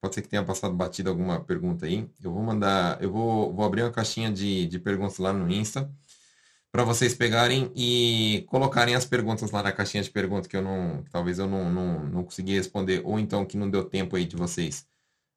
[0.00, 2.08] Pode ser que tenha passado batido alguma pergunta aí.
[2.22, 3.02] Eu vou mandar.
[3.02, 5.90] Eu vou, vou abrir uma caixinha de, de perguntas lá no Insta
[6.72, 11.04] para vocês pegarem e colocarem as perguntas lá na caixinha de perguntas que eu não.
[11.10, 14.36] Talvez eu não, não, não consegui responder, ou então que não deu tempo aí de
[14.36, 14.86] vocês.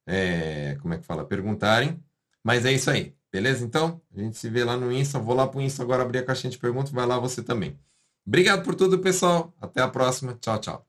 [0.06, 1.26] É, como é que fala?
[1.26, 2.02] Perguntarem.
[2.44, 3.17] Mas é isso aí.
[3.32, 3.64] Beleza?
[3.64, 5.18] Então, a gente se vê lá no Insta.
[5.18, 6.90] Vou lá pro Insta agora abrir a caixinha de perguntas.
[6.90, 7.78] Vai lá você também.
[8.26, 9.54] Obrigado por tudo, pessoal.
[9.60, 10.36] Até a próxima.
[10.40, 10.88] Tchau, tchau.